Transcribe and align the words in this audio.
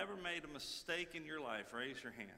ever 0.00 0.16
made 0.16 0.44
a 0.44 0.52
mistake 0.54 1.10
in 1.14 1.26
your 1.26 1.42
life? 1.42 1.66
Raise 1.76 2.02
your 2.02 2.12
hand. 2.12 2.30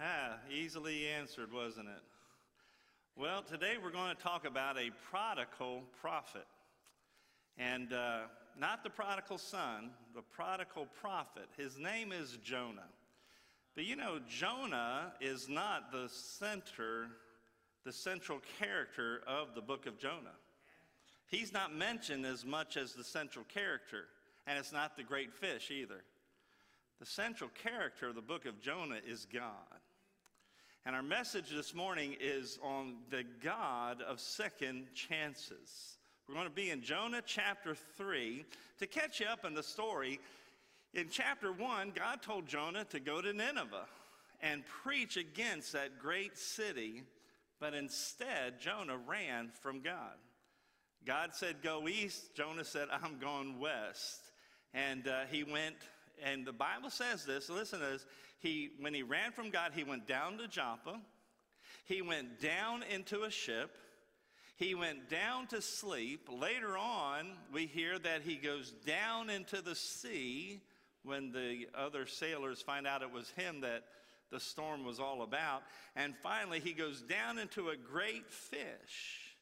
ah, 0.00 0.36
easily 0.50 1.08
answered, 1.08 1.52
wasn't 1.52 1.88
it? 1.88 2.02
Well, 3.16 3.42
today 3.42 3.74
we're 3.82 3.90
going 3.90 4.16
to 4.16 4.22
talk 4.22 4.46
about 4.46 4.78
a 4.78 4.90
prodigal 5.10 5.82
prophet. 6.00 6.46
And 7.58 7.92
uh, 7.92 8.20
not 8.58 8.82
the 8.82 8.88
prodigal 8.88 9.36
son, 9.36 9.90
the 10.14 10.22
prodigal 10.22 10.86
prophet. 11.02 11.48
His 11.58 11.78
name 11.78 12.10
is 12.10 12.38
Jonah. 12.42 12.88
But 13.74 13.84
you 13.84 13.94
know, 13.94 14.20
Jonah 14.26 15.12
is 15.20 15.50
not 15.50 15.92
the 15.92 16.08
center, 16.08 17.08
the 17.84 17.92
central 17.92 18.40
character 18.58 19.20
of 19.26 19.54
the 19.54 19.60
book 19.60 19.84
of 19.84 19.98
Jonah. 19.98 20.38
He's 21.26 21.52
not 21.52 21.74
mentioned 21.74 22.24
as 22.24 22.42
much 22.42 22.78
as 22.78 22.94
the 22.94 23.04
central 23.04 23.44
character, 23.52 24.04
and 24.46 24.58
it's 24.58 24.72
not 24.72 24.96
the 24.96 25.02
great 25.02 25.32
fish 25.32 25.70
either. 25.70 26.02
The 27.00 27.06
central 27.06 27.50
character 27.62 28.08
of 28.08 28.14
the 28.14 28.22
book 28.22 28.46
of 28.46 28.60
Jonah 28.60 29.00
is 29.06 29.26
God. 29.32 29.80
And 30.86 30.94
our 30.94 31.02
message 31.02 31.50
this 31.50 31.74
morning 31.74 32.16
is 32.20 32.58
on 32.62 32.94
the 33.10 33.24
God 33.42 34.02
of 34.02 34.20
second 34.20 34.86
chances. 34.94 35.98
We're 36.28 36.36
going 36.36 36.46
to 36.46 36.54
be 36.54 36.70
in 36.70 36.80
Jonah 36.82 37.22
chapter 37.26 37.74
3 37.96 38.44
to 38.78 38.86
catch 38.86 39.20
you 39.20 39.26
up 39.26 39.44
in 39.44 39.54
the 39.54 39.62
story. 39.62 40.20
In 40.94 41.08
chapter 41.10 41.52
1, 41.52 41.92
God 41.94 42.22
told 42.22 42.46
Jonah 42.46 42.84
to 42.86 43.00
go 43.00 43.20
to 43.20 43.32
Nineveh 43.32 43.86
and 44.40 44.64
preach 44.64 45.16
against 45.16 45.72
that 45.72 45.98
great 45.98 46.38
city, 46.38 47.02
but 47.60 47.74
instead, 47.74 48.60
Jonah 48.60 48.96
ran 48.96 49.50
from 49.60 49.80
God. 49.80 50.14
God 51.04 51.30
said, 51.34 51.62
Go 51.62 51.88
east. 51.88 52.34
Jonah 52.34 52.64
said, 52.64 52.88
I'm 52.90 53.18
going 53.18 53.58
west. 53.58 54.25
And 54.76 55.08
uh, 55.08 55.20
he 55.30 55.42
went, 55.42 55.76
and 56.22 56.46
the 56.46 56.52
Bible 56.52 56.90
says 56.90 57.24
this 57.24 57.48
listen 57.48 57.80
to 57.80 57.86
this. 57.86 58.06
He, 58.40 58.70
when 58.78 58.92
he 58.92 59.02
ran 59.02 59.32
from 59.32 59.50
God, 59.50 59.72
he 59.74 59.84
went 59.84 60.06
down 60.06 60.36
to 60.38 60.46
Joppa. 60.46 61.00
He 61.86 62.02
went 62.02 62.40
down 62.40 62.82
into 62.82 63.22
a 63.22 63.30
ship. 63.30 63.78
He 64.56 64.74
went 64.74 65.08
down 65.08 65.46
to 65.48 65.62
sleep. 65.62 66.28
Later 66.30 66.76
on, 66.76 67.32
we 67.52 67.66
hear 67.66 67.98
that 67.98 68.22
he 68.22 68.36
goes 68.36 68.72
down 68.84 69.30
into 69.30 69.62
the 69.62 69.74
sea 69.74 70.60
when 71.02 71.32
the 71.32 71.68
other 71.74 72.04
sailors 72.06 72.60
find 72.60 72.86
out 72.86 73.02
it 73.02 73.10
was 73.12 73.30
him 73.30 73.62
that 73.62 73.84
the 74.30 74.40
storm 74.40 74.84
was 74.84 75.00
all 75.00 75.22
about. 75.22 75.62
And 75.94 76.14
finally, 76.22 76.60
he 76.60 76.72
goes 76.72 77.00
down 77.00 77.38
into 77.38 77.70
a 77.70 77.76
great 77.76 78.30
fish. 78.30 79.36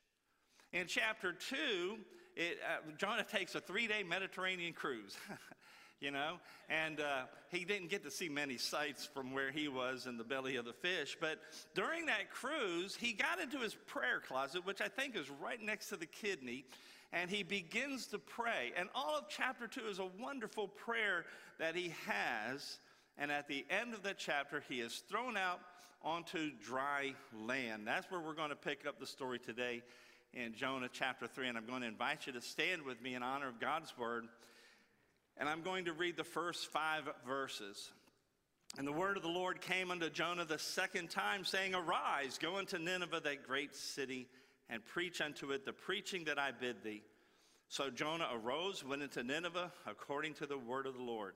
In 0.73 0.87
chapter 0.87 1.33
2, 1.33 1.97
it, 2.37 2.59
uh, 2.65 2.91
Jonah 2.97 3.25
takes 3.25 3.55
a 3.55 3.61
three 3.61 3.87
day 3.87 4.03
Mediterranean 4.03 4.73
cruise. 4.73 5.17
you 6.01 6.11
know, 6.11 6.35
and 6.69 7.01
uh, 7.01 7.23
he 7.51 7.65
didn't 7.65 7.89
get 7.89 8.03
to 8.05 8.11
see 8.11 8.29
many 8.29 8.59
sights 8.59 9.09
from 9.15 9.33
where 9.33 9.51
he 9.51 9.69
was 9.69 10.07
in 10.07 10.19
the 10.19 10.25
belly 10.25 10.57
of 10.57 10.67
the 10.67 10.73
fish. 10.73 11.17
But 11.19 11.39
during 11.75 12.07
that 12.07 12.31
cruise, 12.31 12.95
he 12.95 13.13
got 13.13 13.41
into 13.41 13.59
his 13.59 13.75
prayer 13.87 14.21
closet, 14.21 14.67
which 14.67 14.83
I 14.83 14.89
think 14.89 15.17
is 15.17 15.31
right 15.31 15.61
next 15.63 15.89
to 15.89 15.97
the 15.97 16.07
kidney, 16.07 16.67
and 17.13 17.31
he 17.31 17.43
begins 17.43 18.07
to 18.09 18.19
pray. 18.19 18.73
And 18.77 18.91
all 18.95 19.17
of 19.17 19.25
chapter 19.29 19.67
two 19.67 19.87
is 19.89 19.99
a 19.99 20.09
wonderful 20.21 20.69
prayer 20.69 21.25
that 21.59 21.75
he 21.75 21.95
has. 22.07 22.79
And 23.17 23.31
at 23.31 23.49
the 23.49 23.65
end 23.71 23.95
of 23.95 24.03
the 24.03 24.15
chapter, 24.15 24.63
he 24.69 24.81
is 24.81 25.05
thrown 25.09 25.37
out 25.37 25.61
onto 26.03 26.51
dry 26.63 27.15
land. 27.33 27.87
That's 27.87 28.11
where 28.11 28.21
we're 28.21 28.35
going 28.35 28.51
to 28.51 28.57
pick 28.57 28.87
up 28.87 29.01
the 29.01 29.07
story 29.07 29.39
today 29.39 29.83
in 30.37 30.55
Jonah 30.55 30.89
chapter 30.93 31.27
3, 31.27 31.49
and 31.49 31.57
I'm 31.57 31.67
going 31.67 31.83
to 31.83 31.87
invite 31.87 32.27
you 32.27 32.33
to 32.33 32.41
stand 32.41 32.83
with 32.83 33.01
me 33.01 33.15
in 33.15 33.23
honor 33.23 33.49
of 33.49 33.61
God's 33.61 33.97
word. 33.97 34.27
And 35.37 35.49
I'm 35.49 35.63
going 35.63 35.85
to 35.85 35.93
read 35.93 36.17
the 36.17 36.25
first 36.25 36.73
five 36.73 37.05
verses. 37.27 37.93
And 38.77 38.87
the 38.87 38.93
word 38.93 39.17
of 39.17 39.23
the 39.23 39.29
Lord 39.29 39.61
came 39.61 39.91
unto 39.91 40.11
Jonah 40.11 40.45
the 40.45 40.59
second 40.59 41.11
time, 41.11 41.45
saying, 41.45 41.75
Arise, 41.75 42.39
go 42.39 42.59
into 42.59 42.79
Nineveh, 42.79 43.21
that 43.21 43.47
great 43.47 43.77
city, 43.77 44.27
and 44.69 44.85
preach 44.85 45.21
unto 45.21 45.53
it 45.53 45.65
the 45.65 45.73
preaching 45.73 46.25
that 46.25 46.39
I 46.39 46.51
bid 46.51 46.83
thee. 46.83 47.03
So 47.69 47.91
Jonah 47.91 48.29
arose, 48.33 48.85
went 48.85 49.03
into 49.03 49.23
Nineveh, 49.23 49.73
according 49.87 50.35
to 50.35 50.47
the 50.47 50.59
word 50.59 50.87
of 50.87 50.95
the 50.95 51.03
Lord. 51.03 51.35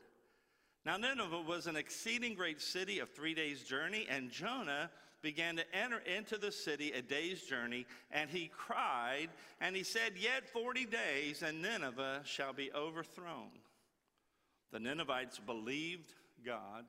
Now, 0.84 0.96
Nineveh 0.96 1.42
was 1.42 1.66
an 1.66 1.76
exceeding 1.76 2.34
great 2.34 2.60
city 2.60 2.98
of 2.98 3.10
three 3.10 3.34
days' 3.34 3.62
journey, 3.62 4.06
and 4.08 4.30
Jonah 4.30 4.90
began 5.22 5.56
to 5.56 5.64
enter 5.74 5.98
into 5.98 6.38
the 6.38 6.52
city 6.52 6.92
a 6.92 7.02
day's 7.02 7.42
journey, 7.42 7.86
and 8.10 8.30
he 8.30 8.50
cried, 8.56 9.28
and 9.60 9.74
he 9.74 9.82
said, 9.82 10.12
Yet 10.16 10.48
40 10.48 10.86
days, 10.86 11.42
and 11.42 11.62
Nineveh 11.62 12.22
shall 12.24 12.52
be 12.52 12.70
overthrown. 12.72 13.50
The 14.72 14.80
Ninevites 14.80 15.38
believed 15.38 16.12
God. 16.44 16.84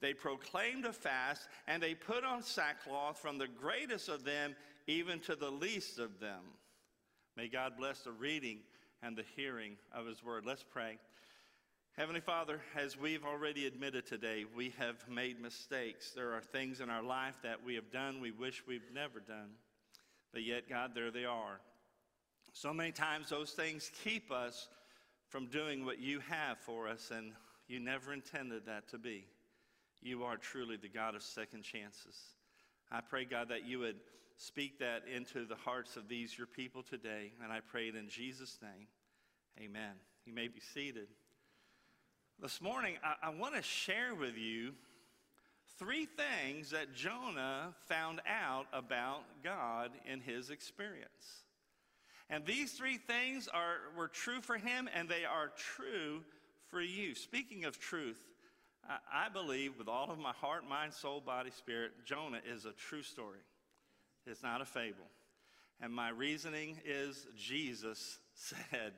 They 0.00 0.12
proclaimed 0.12 0.84
a 0.84 0.92
fast, 0.92 1.48
and 1.68 1.82
they 1.82 1.94
put 1.94 2.24
on 2.24 2.42
sackcloth 2.42 3.18
from 3.18 3.38
the 3.38 3.48
greatest 3.48 4.08
of 4.08 4.24
them 4.24 4.56
even 4.86 5.20
to 5.20 5.36
the 5.36 5.50
least 5.50 5.98
of 5.98 6.18
them. 6.18 6.40
May 7.36 7.48
God 7.48 7.74
bless 7.78 8.00
the 8.00 8.12
reading 8.12 8.58
and 9.02 9.16
the 9.16 9.24
hearing 9.36 9.76
of 9.92 10.06
his 10.06 10.22
word. 10.22 10.44
Let's 10.44 10.64
pray. 10.64 10.98
Heavenly 11.98 12.22
Father, 12.22 12.62
as 12.74 12.96
we've 12.96 13.22
already 13.22 13.66
admitted 13.66 14.06
today, 14.06 14.46
we 14.56 14.72
have 14.78 15.06
made 15.10 15.38
mistakes. 15.38 16.12
There 16.12 16.32
are 16.32 16.40
things 16.40 16.80
in 16.80 16.88
our 16.88 17.02
life 17.02 17.34
that 17.42 17.62
we 17.62 17.74
have 17.74 17.90
done 17.90 18.18
we 18.18 18.30
wish 18.30 18.62
we've 18.66 18.90
never 18.94 19.20
done. 19.20 19.50
But 20.32 20.42
yet, 20.42 20.70
God, 20.70 20.92
there 20.94 21.10
they 21.10 21.26
are. 21.26 21.60
So 22.54 22.72
many 22.72 22.92
times 22.92 23.28
those 23.28 23.50
things 23.50 23.90
keep 24.02 24.32
us 24.32 24.68
from 25.28 25.48
doing 25.48 25.84
what 25.84 25.98
you 25.98 26.20
have 26.30 26.56
for 26.56 26.88
us, 26.88 27.10
and 27.14 27.32
you 27.68 27.78
never 27.78 28.14
intended 28.14 28.64
that 28.64 28.88
to 28.88 28.98
be. 28.98 29.26
You 30.00 30.24
are 30.24 30.38
truly 30.38 30.78
the 30.78 30.88
God 30.88 31.14
of 31.14 31.22
second 31.22 31.62
chances. 31.62 32.16
I 32.90 33.02
pray, 33.02 33.26
God, 33.26 33.50
that 33.50 33.66
you 33.66 33.80
would 33.80 33.96
speak 34.38 34.78
that 34.78 35.02
into 35.14 35.44
the 35.44 35.56
hearts 35.56 35.96
of 35.98 36.08
these, 36.08 36.38
your 36.38 36.46
people 36.46 36.82
today, 36.82 37.32
and 37.44 37.52
I 37.52 37.60
pray 37.60 37.88
it 37.88 37.96
in 37.96 38.08
Jesus' 38.08 38.58
name. 38.62 38.86
Amen. 39.62 39.92
You 40.24 40.32
may 40.32 40.48
be 40.48 40.60
seated. 40.72 41.08
This 42.42 42.60
morning, 42.60 42.96
I, 43.04 43.28
I 43.28 43.30
want 43.30 43.54
to 43.54 43.62
share 43.62 44.16
with 44.16 44.36
you 44.36 44.72
three 45.78 46.06
things 46.06 46.70
that 46.70 46.92
Jonah 46.92 47.72
found 47.86 48.20
out 48.28 48.66
about 48.72 49.20
God 49.44 49.92
in 50.10 50.20
his 50.20 50.50
experience. 50.50 51.44
And 52.28 52.44
these 52.44 52.72
three 52.72 52.96
things 52.96 53.46
are, 53.46 53.76
were 53.96 54.08
true 54.08 54.40
for 54.40 54.56
him, 54.56 54.88
and 54.92 55.08
they 55.08 55.24
are 55.24 55.52
true 55.56 56.24
for 56.66 56.80
you. 56.80 57.14
Speaking 57.14 57.64
of 57.64 57.78
truth, 57.78 58.18
I, 58.90 59.26
I 59.26 59.28
believe 59.28 59.78
with 59.78 59.86
all 59.86 60.10
of 60.10 60.18
my 60.18 60.32
heart, 60.32 60.68
mind, 60.68 60.94
soul, 60.94 61.20
body, 61.20 61.52
spirit, 61.56 61.92
Jonah 62.04 62.40
is 62.44 62.64
a 62.64 62.72
true 62.72 63.04
story. 63.04 63.38
It's 64.26 64.42
not 64.42 64.60
a 64.60 64.64
fable. 64.64 65.06
And 65.80 65.92
my 65.92 66.08
reasoning 66.08 66.80
is 66.84 67.24
Jesus 67.36 68.18
said, 68.34 68.94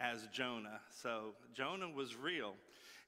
as 0.00 0.26
Jonah. 0.32 0.80
So 1.02 1.34
Jonah 1.54 1.88
was 1.88 2.16
real. 2.16 2.54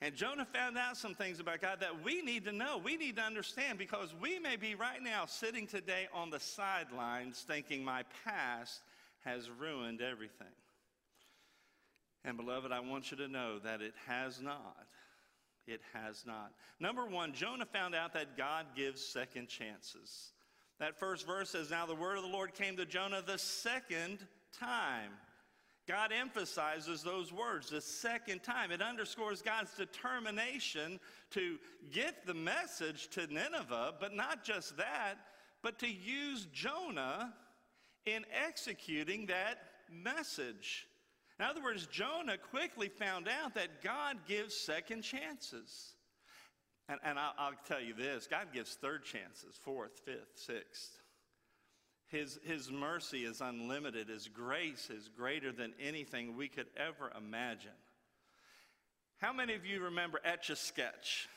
And 0.02 0.14
Jonah 0.14 0.46
found 0.46 0.78
out 0.78 0.96
some 0.96 1.14
things 1.14 1.40
about 1.40 1.60
God 1.60 1.80
that 1.80 2.02
we 2.02 2.22
need 2.22 2.44
to 2.46 2.52
know, 2.52 2.78
we 2.78 2.96
need 2.96 3.16
to 3.16 3.22
understand, 3.22 3.78
because 3.78 4.14
we 4.20 4.38
may 4.38 4.56
be 4.56 4.74
right 4.74 5.02
now 5.02 5.26
sitting 5.26 5.66
today 5.66 6.08
on 6.14 6.30
the 6.30 6.40
sidelines 6.40 7.44
thinking 7.46 7.84
my 7.84 8.04
past 8.24 8.80
has 9.24 9.50
ruined 9.50 10.00
everything. 10.00 10.46
And 12.24 12.36
beloved, 12.36 12.72
I 12.72 12.80
want 12.80 13.10
you 13.10 13.16
to 13.18 13.28
know 13.28 13.58
that 13.58 13.82
it 13.82 13.94
has 14.06 14.40
not. 14.40 14.86
It 15.66 15.80
has 15.92 16.24
not. 16.26 16.52
Number 16.78 17.06
one, 17.06 17.32
Jonah 17.34 17.66
found 17.66 17.94
out 17.94 18.14
that 18.14 18.36
God 18.36 18.66
gives 18.74 19.04
second 19.04 19.48
chances. 19.48 20.32
That 20.78 20.98
first 20.98 21.26
verse 21.26 21.50
says, 21.50 21.70
Now 21.70 21.84
the 21.84 21.94
word 21.94 22.16
of 22.16 22.24
the 22.24 22.30
Lord 22.30 22.54
came 22.54 22.76
to 22.78 22.86
Jonah 22.86 23.22
the 23.24 23.38
second 23.38 24.26
time. 24.58 25.10
God 25.90 26.12
emphasizes 26.12 27.02
those 27.02 27.32
words 27.32 27.68
the 27.68 27.80
second 27.80 28.44
time. 28.44 28.70
It 28.70 28.80
underscores 28.80 29.42
God's 29.42 29.74
determination 29.74 31.00
to 31.30 31.58
get 31.90 32.24
the 32.24 32.34
message 32.34 33.08
to 33.10 33.26
Nineveh, 33.26 33.94
but 33.98 34.14
not 34.14 34.44
just 34.44 34.76
that, 34.76 35.16
but 35.62 35.80
to 35.80 35.88
use 35.88 36.46
Jonah 36.52 37.34
in 38.06 38.24
executing 38.46 39.26
that 39.26 39.58
message. 39.90 40.86
In 41.40 41.44
other 41.44 41.60
words, 41.60 41.88
Jonah 41.88 42.38
quickly 42.38 42.88
found 42.88 43.26
out 43.26 43.54
that 43.54 43.82
God 43.82 44.18
gives 44.28 44.54
second 44.54 45.02
chances. 45.02 45.94
And, 46.88 47.00
and 47.02 47.18
I'll, 47.18 47.34
I'll 47.36 47.52
tell 47.66 47.80
you 47.80 47.94
this 47.94 48.28
God 48.28 48.48
gives 48.54 48.74
third 48.74 49.04
chances, 49.04 49.56
fourth, 49.60 49.98
fifth, 50.04 50.36
sixth. 50.36 51.00
His, 52.10 52.40
his 52.42 52.72
mercy 52.72 53.24
is 53.24 53.40
unlimited. 53.40 54.08
His 54.08 54.26
grace 54.26 54.90
is 54.90 55.08
greater 55.08 55.52
than 55.52 55.72
anything 55.80 56.36
we 56.36 56.48
could 56.48 56.66
ever 56.76 57.12
imagine. 57.16 57.70
How 59.18 59.32
many 59.32 59.54
of 59.54 59.64
you 59.64 59.80
remember 59.80 60.18
Etch 60.24 60.50
a 60.50 60.56
Sketch? 60.56 61.28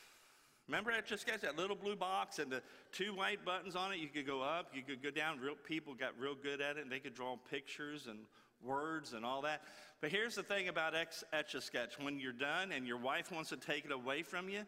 Remember 0.67 0.89
Etch 0.89 1.11
a 1.11 1.17
Sketch, 1.17 1.41
that 1.41 1.57
little 1.57 1.75
blue 1.75 1.95
box 1.95 2.39
and 2.39 2.51
the 2.51 2.63
two 2.91 3.13
white 3.13 3.45
buttons 3.45 3.75
on 3.75 3.93
it? 3.93 3.99
You 3.99 4.07
could 4.07 4.25
go 4.25 4.41
up, 4.41 4.71
you 4.73 4.81
could 4.81 5.03
go 5.03 5.11
down. 5.11 5.39
Real 5.39 5.55
people 5.55 5.93
got 5.93 6.17
real 6.17 6.33
good 6.33 6.59
at 6.59 6.77
it, 6.77 6.83
and 6.83 6.91
they 6.91 6.99
could 6.99 7.13
draw 7.13 7.35
pictures 7.51 8.07
and 8.07 8.19
words 8.63 9.13
and 9.13 9.23
all 9.23 9.43
that. 9.43 9.61
But 10.01 10.09
here's 10.09 10.33
the 10.33 10.43
thing 10.43 10.69
about 10.69 10.95
Etch 10.95 11.53
a 11.53 11.61
Sketch 11.61 11.99
when 11.99 12.19
you're 12.19 12.31
done 12.31 12.71
and 12.71 12.87
your 12.87 12.97
wife 12.97 13.31
wants 13.31 13.49
to 13.49 13.57
take 13.57 13.85
it 13.85 13.91
away 13.91 14.23
from 14.23 14.49
you, 14.49 14.61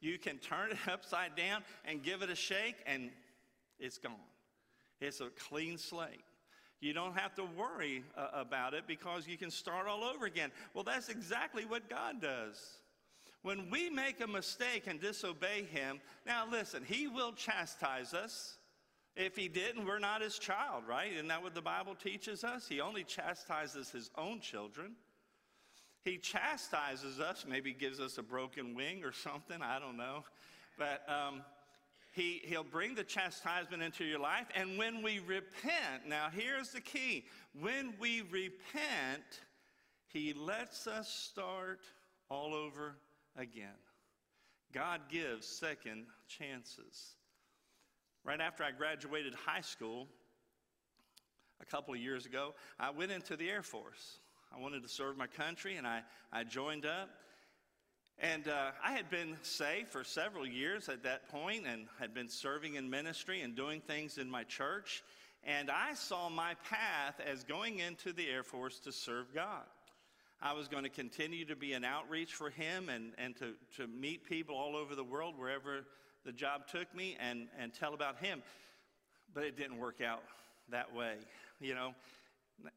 you 0.00 0.18
can 0.18 0.38
turn 0.38 0.72
it 0.72 0.78
upside 0.90 1.36
down 1.36 1.62
and 1.84 2.02
give 2.02 2.22
it 2.22 2.30
a 2.30 2.34
shake, 2.34 2.76
and 2.84 3.10
it's 3.78 3.98
gone. 3.98 4.16
It's 5.02 5.20
a 5.20 5.30
clean 5.48 5.78
slate. 5.78 6.24
You 6.80 6.92
don't 6.92 7.16
have 7.16 7.34
to 7.36 7.44
worry 7.44 8.02
uh, 8.16 8.28
about 8.34 8.74
it 8.74 8.84
because 8.86 9.26
you 9.26 9.36
can 9.36 9.50
start 9.50 9.86
all 9.86 10.04
over 10.04 10.26
again. 10.26 10.50
Well, 10.74 10.84
that's 10.84 11.08
exactly 11.08 11.64
what 11.64 11.88
God 11.88 12.20
does. 12.20 12.60
When 13.42 13.70
we 13.70 13.90
make 13.90 14.20
a 14.20 14.26
mistake 14.26 14.84
and 14.86 15.00
disobey 15.00 15.64
Him, 15.64 16.00
now 16.26 16.44
listen, 16.48 16.84
He 16.84 17.08
will 17.08 17.32
chastise 17.32 18.14
us. 18.14 18.56
If 19.16 19.36
He 19.36 19.48
didn't, 19.48 19.86
we're 19.86 19.98
not 19.98 20.22
His 20.22 20.38
child, 20.38 20.84
right? 20.88 21.12
Isn't 21.12 21.28
that 21.28 21.42
what 21.42 21.54
the 21.54 21.62
Bible 21.62 21.94
teaches 21.94 22.44
us? 22.44 22.68
He 22.68 22.80
only 22.80 23.04
chastises 23.04 23.90
His 23.90 24.10
own 24.16 24.40
children. 24.40 24.92
He 26.04 26.18
chastises 26.18 27.20
us, 27.20 27.44
maybe 27.48 27.72
gives 27.72 28.00
us 28.00 28.18
a 28.18 28.22
broken 28.22 28.74
wing 28.74 29.04
or 29.04 29.12
something, 29.12 29.62
I 29.62 29.78
don't 29.78 29.96
know. 29.96 30.24
But 30.78 31.02
um, 31.08 31.42
he, 32.12 32.42
he'll 32.44 32.62
bring 32.62 32.94
the 32.94 33.04
chastisement 33.04 33.82
into 33.82 34.04
your 34.04 34.18
life. 34.18 34.46
And 34.54 34.78
when 34.78 35.02
we 35.02 35.18
repent, 35.20 36.06
now 36.06 36.28
here's 36.30 36.70
the 36.70 36.80
key 36.80 37.24
when 37.58 37.94
we 37.98 38.22
repent, 38.30 39.40
he 40.06 40.34
lets 40.34 40.86
us 40.86 41.08
start 41.08 41.80
all 42.28 42.54
over 42.54 42.96
again. 43.36 43.78
God 44.72 45.00
gives 45.10 45.46
second 45.46 46.06
chances. 46.28 47.14
Right 48.24 48.40
after 48.40 48.62
I 48.62 48.70
graduated 48.70 49.34
high 49.34 49.60
school, 49.60 50.06
a 51.60 51.64
couple 51.64 51.94
of 51.94 52.00
years 52.00 52.26
ago, 52.26 52.54
I 52.78 52.90
went 52.90 53.10
into 53.10 53.36
the 53.36 53.48
Air 53.48 53.62
Force. 53.62 54.18
I 54.54 54.60
wanted 54.60 54.82
to 54.82 54.88
serve 54.88 55.16
my 55.16 55.26
country, 55.26 55.76
and 55.76 55.86
I, 55.86 56.02
I 56.32 56.44
joined 56.44 56.84
up. 56.84 57.08
And 58.18 58.46
uh, 58.48 58.70
I 58.84 58.92
had 58.92 59.10
been 59.10 59.36
saved 59.42 59.88
for 59.88 60.04
several 60.04 60.46
years 60.46 60.88
at 60.88 61.02
that 61.02 61.28
point 61.28 61.64
and 61.66 61.86
had 61.98 62.14
been 62.14 62.28
serving 62.28 62.74
in 62.74 62.88
ministry 62.88 63.40
and 63.40 63.56
doing 63.56 63.80
things 63.80 64.18
in 64.18 64.30
my 64.30 64.44
church. 64.44 65.02
And 65.44 65.70
I 65.70 65.94
saw 65.94 66.28
my 66.28 66.54
path 66.64 67.20
as 67.24 67.42
going 67.42 67.80
into 67.80 68.12
the 68.12 68.28
Air 68.28 68.44
Force 68.44 68.78
to 68.80 68.92
serve 68.92 69.34
God. 69.34 69.64
I 70.40 70.52
was 70.54 70.68
going 70.68 70.84
to 70.84 70.90
continue 70.90 71.44
to 71.46 71.56
be 71.56 71.72
an 71.72 71.84
outreach 71.84 72.34
for 72.34 72.50
Him 72.50 72.88
and, 72.88 73.12
and 73.16 73.36
to, 73.36 73.54
to 73.76 73.86
meet 73.86 74.24
people 74.24 74.56
all 74.56 74.76
over 74.76 74.94
the 74.94 75.04
world, 75.04 75.34
wherever 75.36 75.84
the 76.24 76.32
job 76.32 76.66
took 76.68 76.92
me, 76.94 77.16
and, 77.20 77.48
and 77.58 77.72
tell 77.72 77.94
about 77.94 78.18
Him. 78.18 78.42
But 79.34 79.44
it 79.44 79.56
didn't 79.56 79.78
work 79.78 80.00
out 80.00 80.22
that 80.70 80.94
way. 80.94 81.14
You 81.60 81.74
know, 81.74 81.94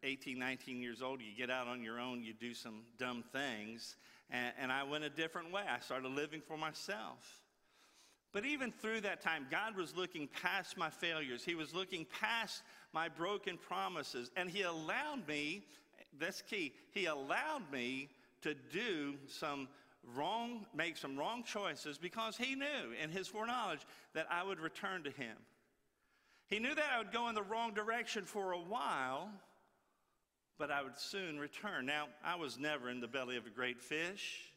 18, 0.04 0.38
19 0.38 0.80
years 0.80 1.02
old, 1.02 1.22
you 1.22 1.36
get 1.36 1.50
out 1.50 1.68
on 1.68 1.82
your 1.82 2.00
own, 2.00 2.24
you 2.24 2.34
do 2.34 2.54
some 2.54 2.82
dumb 2.98 3.24
things. 3.32 3.96
And, 4.30 4.54
and 4.60 4.72
I 4.72 4.84
went 4.84 5.04
a 5.04 5.10
different 5.10 5.52
way. 5.52 5.64
I 5.70 5.80
started 5.80 6.10
living 6.10 6.42
for 6.42 6.58
myself. 6.58 7.42
But 8.34 8.46
even 8.46 8.72
through 8.72 9.02
that 9.02 9.22
time, 9.22 9.48
God 9.50 9.78
was 9.78 9.96
looking 9.96 10.28
past 10.28 10.78
my 10.78 10.90
failures. 10.90 11.44
He 11.46 11.56
was 11.56 11.74
looking 11.74 12.06
past 12.20 12.64
my 12.92 13.08
broken 13.08 13.58
promises. 13.58 14.30
And 14.36 14.50
He 14.50 14.64
allowed 14.64 15.26
me, 15.28 15.64
that's 16.20 16.42
key, 16.42 16.74
He 16.92 17.06
allowed 17.06 17.72
me 17.72 18.10
to 18.42 18.54
do 18.54 19.16
some 19.28 19.70
wrong, 20.14 20.66
make 20.76 20.98
some 20.98 21.18
wrong 21.18 21.44
choices 21.44 21.98
because 21.98 22.36
He 22.36 22.56
knew 22.56 22.92
in 23.02 23.10
His 23.10 23.28
foreknowledge 23.28 23.86
that 24.14 24.28
I 24.30 24.44
would 24.44 24.60
return 24.60 25.04
to 25.04 25.12
Him. 25.12 25.38
He 26.48 26.60
knew 26.60 26.76
that 26.76 26.86
I 26.94 26.98
would 26.98 27.12
go 27.12 27.30
in 27.30 27.36
the 27.36 27.42
wrong 27.42 27.74
direction 27.74 28.26
for 28.26 28.52
a 28.52 28.60
while, 28.60 29.30
but 30.58 30.72
I 30.72 30.82
would 30.82 30.98
soon 30.98 31.38
return. 31.38 31.86
Now, 31.86 32.08
I 32.24 32.36
was 32.36 32.58
never 32.58 32.90
in 32.90 33.00
the 33.00 33.08
belly 33.08 33.38
of 33.38 33.46
a 33.46 33.50
great 33.50 33.82
fish, 33.82 34.52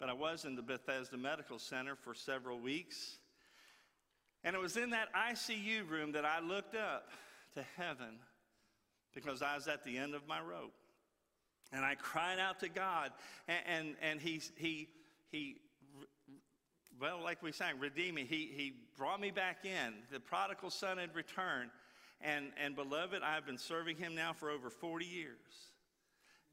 but 0.00 0.08
I 0.08 0.12
was 0.12 0.44
in 0.44 0.56
the 0.56 0.62
Bethesda 0.62 1.16
Medical 1.16 1.58
Center 1.58 1.94
for 1.94 2.14
several 2.14 2.58
weeks. 2.58 3.18
And 4.44 4.54
it 4.54 4.58
was 4.60 4.76
in 4.76 4.90
that 4.90 5.08
ICU 5.14 5.88
room 5.88 6.12
that 6.12 6.24
I 6.24 6.40
looked 6.40 6.74
up 6.74 7.10
to 7.54 7.64
heaven 7.76 8.18
because 9.14 9.42
I 9.42 9.56
was 9.56 9.66
at 9.66 9.84
the 9.84 9.96
end 9.98 10.14
of 10.14 10.26
my 10.26 10.40
rope. 10.40 10.74
And 11.72 11.84
I 11.84 11.96
cried 11.96 12.38
out 12.38 12.60
to 12.60 12.68
God, 12.68 13.10
and, 13.46 13.58
and, 13.66 13.96
and 14.00 14.20
he, 14.20 14.40
he, 14.56 14.88
he, 15.30 15.56
well, 17.00 17.22
like 17.22 17.42
we 17.42 17.52
sang, 17.52 17.78
redeemed 17.78 18.14
me. 18.14 18.26
He, 18.28 18.50
he 18.54 18.72
brought 18.96 19.20
me 19.20 19.30
back 19.30 19.64
in. 19.64 19.94
The 20.10 20.20
prodigal 20.20 20.70
son 20.70 20.96
had 20.98 21.14
returned. 21.14 21.70
And, 22.20 22.46
and 22.62 22.74
beloved, 22.74 23.22
I've 23.22 23.46
been 23.46 23.58
serving 23.58 23.96
him 23.96 24.14
now 24.14 24.32
for 24.32 24.50
over 24.50 24.70
40 24.70 25.04
years. 25.04 25.36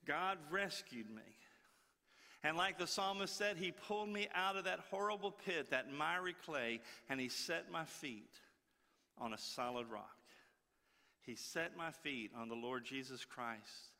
God 0.06 0.38
rescued 0.52 1.10
me. 1.10 1.24
And 2.44 2.56
like 2.56 2.78
the 2.78 2.86
psalmist 2.86 3.36
said, 3.36 3.58
he 3.58 3.72
pulled 3.72 4.10
me 4.10 4.28
out 4.36 4.56
of 4.56 4.66
that 4.66 4.80
horrible 4.92 5.32
pit, 5.32 5.72
that 5.72 5.92
miry 5.92 6.36
clay, 6.46 6.80
and 7.10 7.20
he 7.20 7.28
set 7.28 7.72
my 7.72 7.86
feet 7.86 8.40
on 9.18 9.34
a 9.34 9.38
solid 9.38 9.88
rock. 9.90 10.16
He 11.26 11.36
set 11.36 11.76
my 11.76 11.90
feet 11.90 12.30
on 12.38 12.48
the 12.48 12.56
Lord 12.56 12.86
Jesus 12.86 13.26
Christ. 13.26 13.94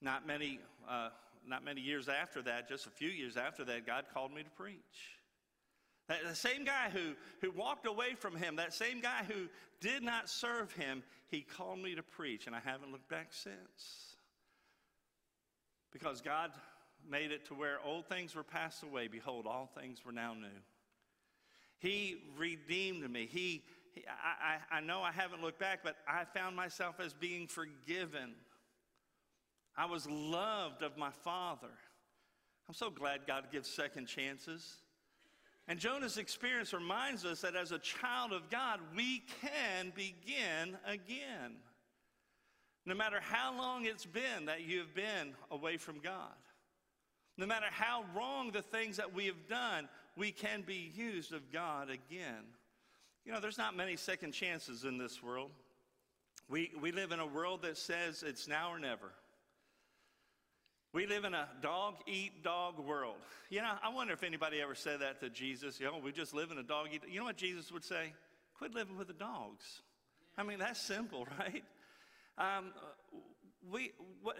Not 0.00 0.26
many, 0.26 0.60
uh, 0.88 1.08
not 1.44 1.64
many 1.64 1.80
years 1.80 2.08
after 2.08 2.40
that, 2.42 2.68
just 2.68 2.86
a 2.86 2.90
few 2.90 3.08
years 3.08 3.36
after 3.36 3.64
that, 3.64 3.84
God 3.84 4.04
called 4.14 4.32
me 4.32 4.44
to 4.44 4.50
preach. 4.50 5.18
The 6.08 6.34
same 6.34 6.64
guy 6.64 6.90
who, 6.92 7.14
who 7.40 7.50
walked 7.52 7.86
away 7.86 8.14
from 8.14 8.36
him, 8.36 8.56
that 8.56 8.74
same 8.74 9.00
guy 9.00 9.24
who 9.26 9.48
did 9.80 10.02
not 10.02 10.28
serve 10.28 10.72
him, 10.72 11.02
he 11.28 11.40
called 11.40 11.78
me 11.78 11.94
to 11.94 12.02
preach, 12.02 12.46
and 12.46 12.54
I 12.54 12.60
haven't 12.60 12.92
looked 12.92 13.08
back 13.08 13.28
since. 13.30 14.16
Because 15.92 16.20
God 16.20 16.50
made 17.08 17.30
it 17.32 17.46
to 17.46 17.54
where 17.54 17.78
old 17.84 18.06
things 18.08 18.34
were 18.34 18.42
passed 18.42 18.82
away. 18.82 19.08
Behold, 19.08 19.46
all 19.46 19.70
things 19.78 20.04
were 20.04 20.12
now 20.12 20.34
new. 20.34 20.48
He 21.78 22.16
redeemed 22.36 23.08
me. 23.10 23.28
He, 23.30 23.62
he 23.92 24.04
I, 24.08 24.76
I 24.76 24.80
know 24.80 25.02
I 25.02 25.12
haven't 25.12 25.42
looked 25.42 25.58
back, 25.58 25.80
but 25.82 25.96
I 26.06 26.24
found 26.24 26.54
myself 26.54 27.00
as 27.00 27.12
being 27.12 27.46
forgiven. 27.46 28.34
I 29.76 29.86
was 29.86 30.06
loved 30.08 30.82
of 30.82 30.96
my 30.96 31.10
Father. 31.10 31.72
I'm 32.68 32.74
so 32.74 32.90
glad 32.90 33.26
God 33.26 33.46
gives 33.50 33.68
second 33.68 34.06
chances. 34.06 34.81
And 35.68 35.78
Jonah's 35.78 36.18
experience 36.18 36.72
reminds 36.72 37.24
us 37.24 37.40
that 37.42 37.54
as 37.54 37.72
a 37.72 37.78
child 37.78 38.32
of 38.32 38.50
God, 38.50 38.80
we 38.96 39.22
can 39.40 39.92
begin 39.94 40.76
again. 40.86 41.56
No 42.84 42.94
matter 42.94 43.20
how 43.20 43.56
long 43.56 43.84
it's 43.84 44.04
been 44.04 44.46
that 44.46 44.62
you 44.62 44.80
have 44.80 44.94
been 44.94 45.34
away 45.50 45.76
from 45.76 46.00
God, 46.00 46.34
no 47.38 47.46
matter 47.46 47.66
how 47.70 48.04
wrong 48.14 48.50
the 48.50 48.62
things 48.62 48.96
that 48.96 49.14
we 49.14 49.26
have 49.26 49.48
done, 49.48 49.88
we 50.16 50.32
can 50.32 50.62
be 50.62 50.90
used 50.94 51.32
of 51.32 51.52
God 51.52 51.88
again. 51.88 52.44
You 53.24 53.32
know, 53.32 53.40
there's 53.40 53.58
not 53.58 53.76
many 53.76 53.96
second 53.96 54.32
chances 54.32 54.84
in 54.84 54.98
this 54.98 55.22
world. 55.22 55.50
We, 56.48 56.72
we 56.80 56.90
live 56.92 57.12
in 57.12 57.20
a 57.20 57.26
world 57.26 57.62
that 57.62 57.78
says 57.78 58.24
it's 58.26 58.48
now 58.48 58.72
or 58.72 58.78
never. 58.78 59.12
We 60.92 61.06
live 61.06 61.24
in 61.24 61.32
a 61.32 61.48
dog 61.62 61.94
eat 62.06 62.44
dog 62.44 62.78
world. 62.78 63.16
You 63.48 63.62
know, 63.62 63.72
I 63.82 63.88
wonder 63.88 64.12
if 64.12 64.22
anybody 64.22 64.60
ever 64.60 64.74
said 64.74 65.00
that 65.00 65.20
to 65.20 65.30
Jesus. 65.30 65.80
You 65.80 65.86
know, 65.86 65.98
we 66.04 66.12
just 66.12 66.34
live 66.34 66.50
in 66.50 66.58
a 66.58 66.62
dog 66.62 66.88
eat. 66.92 67.02
You 67.08 67.18
know 67.18 67.24
what 67.24 67.38
Jesus 67.38 67.72
would 67.72 67.84
say? 67.84 68.12
Quit 68.58 68.74
living 68.74 68.98
with 68.98 69.06
the 69.06 69.14
dogs. 69.14 69.80
I 70.36 70.42
mean, 70.42 70.58
that's 70.58 70.80
simple, 70.80 71.26
right? 71.38 71.64
Um, 72.36 72.72
we, 73.70 73.92
what, 74.22 74.36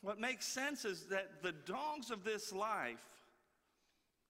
what 0.00 0.18
makes 0.18 0.46
sense 0.46 0.86
is 0.86 1.04
that 1.10 1.42
the 1.42 1.52
dogs 1.52 2.10
of 2.10 2.24
this 2.24 2.50
life 2.50 2.98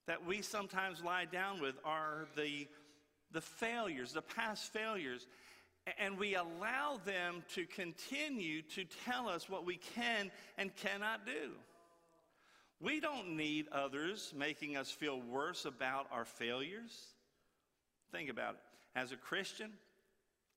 that 0.08 0.26
we 0.26 0.42
sometimes 0.42 1.04
lie 1.04 1.24
down 1.24 1.60
with 1.60 1.76
are 1.84 2.26
the, 2.36 2.66
the 3.30 3.40
failures, 3.40 4.12
the 4.12 4.22
past 4.22 4.72
failures 4.72 5.28
and 5.98 6.18
we 6.18 6.34
allow 6.34 7.00
them 7.04 7.42
to 7.54 7.66
continue 7.66 8.62
to 8.62 8.84
tell 9.04 9.28
us 9.28 9.48
what 9.48 9.64
we 9.64 9.76
can 9.76 10.30
and 10.58 10.74
cannot 10.76 11.26
do. 11.26 11.52
We 12.80 13.00
don't 13.00 13.36
need 13.36 13.66
others 13.72 14.32
making 14.36 14.76
us 14.76 14.90
feel 14.90 15.20
worse 15.20 15.64
about 15.64 16.06
our 16.12 16.24
failures. 16.24 17.14
Think 18.10 18.30
about 18.30 18.54
it. 18.54 18.60
As 18.96 19.12
a 19.12 19.16
Christian, 19.16 19.72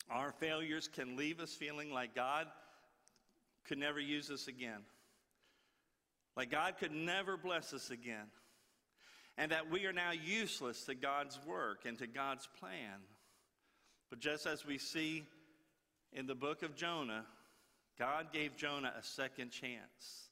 our 0.09 0.31
failures 0.31 0.87
can 0.87 1.17
leave 1.17 1.39
us 1.39 1.53
feeling 1.53 1.91
like 1.91 2.15
God 2.15 2.47
could 3.65 3.77
never 3.77 3.99
use 3.99 4.29
us 4.29 4.47
again, 4.47 4.81
like 6.35 6.51
God 6.51 6.75
could 6.79 6.91
never 6.91 7.37
bless 7.37 7.73
us 7.73 7.91
again, 7.91 8.27
and 9.37 9.51
that 9.51 9.71
we 9.71 9.85
are 9.85 9.93
now 9.93 10.11
useless 10.11 10.85
to 10.85 10.95
God's 10.95 11.39
work 11.45 11.85
and 11.85 11.97
to 11.99 12.07
God's 12.07 12.47
plan. 12.59 12.99
But 14.13 14.20
just 14.20 14.46
as 14.46 14.63
we 14.63 14.77
see 14.77 15.24
in 16.12 16.27
the 16.27 16.36
book 16.36 16.62
of 16.62 16.75
Jonah, 16.75 17.25
God 17.98 18.27
gave 18.32 18.55
Jonah 18.55 18.93
a 18.96 19.01
second 19.01 19.50
chance. 19.50 20.29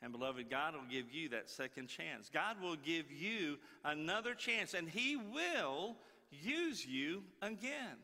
And 0.00 0.10
beloved, 0.10 0.48
God 0.48 0.72
will 0.72 0.88
give 0.90 1.12
you 1.12 1.28
that 1.28 1.50
second 1.50 1.88
chance. 1.88 2.30
God 2.32 2.56
will 2.62 2.76
give 2.76 3.12
you 3.12 3.58
another 3.84 4.32
chance, 4.32 4.72
and 4.72 4.88
He 4.88 5.16
will 5.16 5.96
use 6.30 6.86
you 6.86 7.22
again 7.42 7.98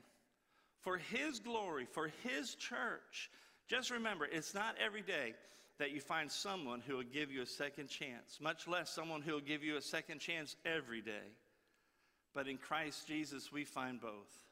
for 0.83 0.99
His 0.99 1.41
glory, 1.41 1.87
for 1.91 2.11
His 2.23 2.55
church, 2.55 3.31
Just 3.69 3.91
remember, 3.91 4.29
it's 4.31 4.55
not 4.55 4.77
every 4.79 5.01
day 5.01 5.33
that 5.79 5.93
you 5.93 6.01
find 6.03 6.31
someone 6.31 6.83
who 6.87 6.97
will 6.97 7.05
give 7.05 7.31
you 7.31 7.41
a 7.41 7.47
second 7.47 7.89
chance, 7.89 8.39
much 8.39 8.69
less 8.69 8.91
someone 8.91 9.23
who 9.23 9.33
will 9.33 9.41
give 9.41 9.65
you 9.65 9.79
a 9.79 9.83
second 9.83 10.19
chance 10.19 10.57
every 10.67 11.01
day. 11.01 11.33
But 12.35 12.49
in 12.49 12.59
Christ 12.59 13.07
Jesus, 13.07 13.51
we 13.51 13.65
find 13.65 13.99
both. 13.99 14.46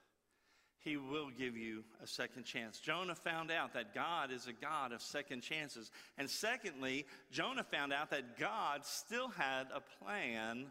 He 0.84 0.98
will 0.98 1.30
give 1.30 1.56
you 1.56 1.82
a 2.02 2.06
second 2.06 2.44
chance. 2.44 2.78
Jonah 2.78 3.14
found 3.14 3.50
out 3.50 3.72
that 3.72 3.94
God 3.94 4.30
is 4.30 4.46
a 4.46 4.52
God 4.52 4.92
of 4.92 5.00
second 5.00 5.40
chances. 5.40 5.90
And 6.18 6.28
secondly, 6.28 7.06
Jonah 7.32 7.64
found 7.64 7.92
out 7.92 8.10
that 8.10 8.38
God 8.38 8.84
still 8.84 9.28
had 9.28 9.68
a 9.74 9.80
plan 10.04 10.66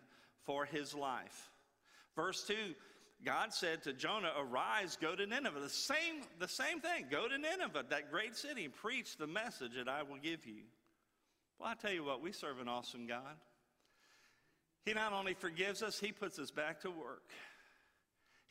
for 0.46 0.66
his 0.66 0.94
life. 0.94 1.50
Verse 2.16 2.44
2 2.46 2.54
God 3.26 3.54
said 3.54 3.84
to 3.84 3.94
Jonah, 3.94 4.34
Arise, 4.38 4.98
go 5.00 5.16
to 5.16 5.26
Nineveh. 5.26 5.62
The 5.62 5.70
same, 5.70 6.24
the 6.40 6.48
same 6.48 6.82
thing. 6.82 7.06
Go 7.10 7.28
to 7.30 7.38
Nineveh, 7.38 7.86
that 7.90 8.12
great 8.12 8.36
city, 8.36 8.66
and 8.66 8.74
preach 8.74 9.16
the 9.16 9.28
message 9.28 9.76
that 9.78 9.88
I 9.88 10.04
will 10.04 10.18
give 10.18 10.46
you. 10.46 10.64
Well, 11.58 11.70
I 11.70 11.76
tell 11.76 11.94
you 11.94 12.04
what, 12.04 12.22
we 12.22 12.34
serve 12.34 12.60
an 12.60 12.68
awesome 12.68 13.08
God. 13.08 13.38
He 14.86 14.94
not 14.94 15.14
only 15.14 15.34
forgives 15.34 15.82
us, 15.82 16.00
He 16.00 16.12
puts 16.12 16.38
us 16.38 16.52
back 16.52 16.82
to 16.82 16.90
work. 16.90 17.24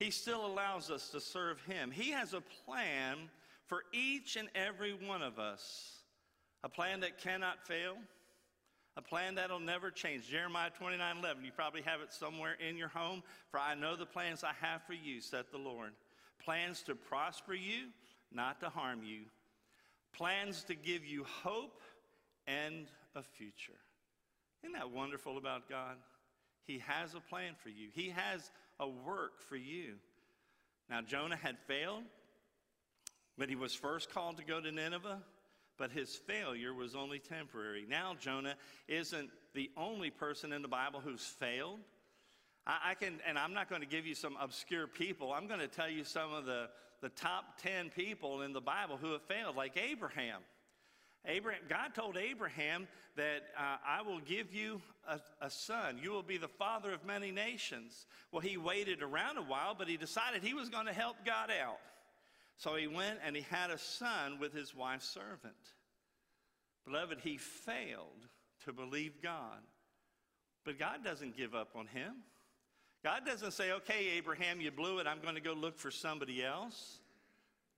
He 0.03 0.11
still 0.11 0.45
allows 0.45 0.91
us 0.91 1.09
to 1.11 1.21
serve 1.21 1.61
Him. 1.63 1.91
He 1.91 2.11
has 2.11 2.35
a 2.35 2.43
plan 2.67 3.31
for 3.67 3.85
each 3.93 4.37
and 4.37 4.49
every 4.55 4.93
one 4.93 5.23
of 5.23 5.39
us, 5.39 6.03
a 6.65 6.69
plan 6.69 7.01
that 7.01 7.19
cannot 7.19 7.67
fail 7.67 7.97
a 8.97 9.03
plan 9.03 9.37
that'll 9.37 9.61
never 9.61 9.91
change. 9.91 10.29
Jeremiah 10.29 10.71
29 10.71 11.17
11, 11.19 11.45
you 11.45 11.53
probably 11.53 11.83
have 11.83 12.01
it 12.01 12.13
somewhere 12.13 12.57
in 12.67 12.77
your 12.77 12.89
home. 12.89 13.23
For 13.51 13.59
I 13.59 13.75
know 13.75 13.97
the 13.97 14.07
plans 14.07 14.45
I 14.45 14.53
have 14.61 14.83
for 14.83 14.93
you, 14.93 15.21
said 15.21 15.47
the 15.51 15.59
Lord. 15.59 15.93
Plans 16.45 16.83
to 16.83 16.95
prosper 16.95 17.55
you, 17.55 17.89
not 18.33 18.61
to 18.61 18.69
harm 18.69 19.03
you. 19.03 19.23
Plans 20.13 20.65
to 20.65 20.75
give 20.75 21.05
you 21.05 21.25
hope 21.25 21.81
and 22.47 22.87
a 23.15 23.23
future. 23.23 23.81
Isn't 24.63 24.75
that 24.75 24.91
wonderful 24.91 25.39
about 25.39 25.69
God? 25.71 25.97
He 26.65 26.79
has 26.81 27.15
a 27.15 27.21
plan 27.21 27.55
for 27.63 27.71
you, 27.71 27.89
He 27.93 28.11
has 28.11 28.51
a 28.83 28.89
work 28.89 29.41
for 29.49 29.57
you. 29.57 29.95
Now, 30.91 31.01
Jonah 31.01 31.37
had 31.37 31.59
failed, 31.67 32.03
but 33.39 33.49
he 33.49 33.57
was 33.57 33.75
first 33.75 34.11
called 34.11 34.37
to 34.39 34.45
go 34.45 34.61
to 34.61 34.71
Nineveh 34.71 35.23
but 35.79 35.91
his 35.91 36.15
failure 36.15 36.73
was 36.73 36.95
only 36.95 37.19
temporary. 37.19 37.87
Now, 37.89 38.15
Jonah 38.21 38.55
isn't 38.89 39.31
the 39.55 39.69
only 39.77 40.11
person 40.11 40.53
in 40.53 40.63
the 40.63 40.69
Bible 40.69 41.01
who's 41.01 41.25
failed. 41.25 41.81
I, 42.67 42.91
I 42.91 42.95
can, 42.95 43.15
and 43.27 43.39
I'm 43.39 43.53
not 43.53 43.69
going 43.69 43.81
to 43.81 43.89
give 43.89 44.07
you 44.07 44.15
some 44.15 44.37
obscure 44.41 44.87
people. 44.87 45.33
I'm 45.33 45.47
going 45.47 45.61
to 45.61 45.69
tell 45.69 45.89
you 45.89 46.05
some 46.05 46.33
of 46.33 46.45
the, 46.45 46.69
the 47.01 47.09
top 47.09 47.61
10 47.63 47.91
people 47.91 48.43
in 48.43 48.53
the 48.53 48.61
Bible 48.61 48.97
who 48.97 49.13
have 49.13 49.23
failed, 49.23 49.57
like 49.57 49.77
Abraham. 49.77 50.43
Abraham, 51.27 51.61
God 51.69 51.95
told 51.95 52.17
Abraham 52.17 52.89
that 53.17 53.43
uh, 53.57 53.77
I 53.87 54.03
will 54.03 54.19
give 54.21 54.53
you 54.53 54.81
a, 55.07 55.21
a, 55.41 55.51
son. 55.51 55.99
You 56.03 56.11
will 56.11 56.23
be 56.23 56.37
the 56.37 56.49
father 56.49 56.93
of 56.93 57.05
many 57.05 57.31
nations. 57.31 58.07
Well, 58.33 58.41
he 58.41 58.57
waited 58.57 59.03
around 59.03 59.39
a 59.39 59.43
while, 59.43 59.75
but 59.77 59.89
he 59.89 59.97
decided 59.97 60.43
he 60.43 60.55
was 60.55 60.69
going 60.69 60.87
to 60.87 60.93
help 60.93 61.17
God 61.25 61.51
out. 61.51 61.79
So 62.57 62.75
he 62.75 62.87
went 62.87 63.21
and 63.25 63.37
he 63.37 63.43
had 63.43 63.71
a 63.71 63.79
son 63.79 64.39
with 64.41 64.53
his 64.53 64.75
wife's 64.75 65.09
servant. 65.09 65.55
Beloved, 66.85 67.19
he 67.23 67.37
failed 67.37 68.27
to 68.65 68.73
believe 68.73 69.23
God. 69.23 69.61
But 70.65 70.79
God 70.79 71.05
doesn't 71.05 71.37
give 71.37 71.55
up 71.55 71.71
on 71.77 71.87
him. 71.87 72.15
God 73.05 73.27
doesn't 73.27 73.53
say, 73.53 73.73
okay, 73.73 74.11
Abraham, 74.17 74.61
you 74.61 74.71
blew 74.71 74.99
it. 74.99 75.07
I'm 75.07 75.21
going 75.21 75.35
to 75.35 75.41
go 75.41 75.55
look 75.55 75.79
for 75.79 75.91
somebody 75.91 76.45
else. 76.45 76.99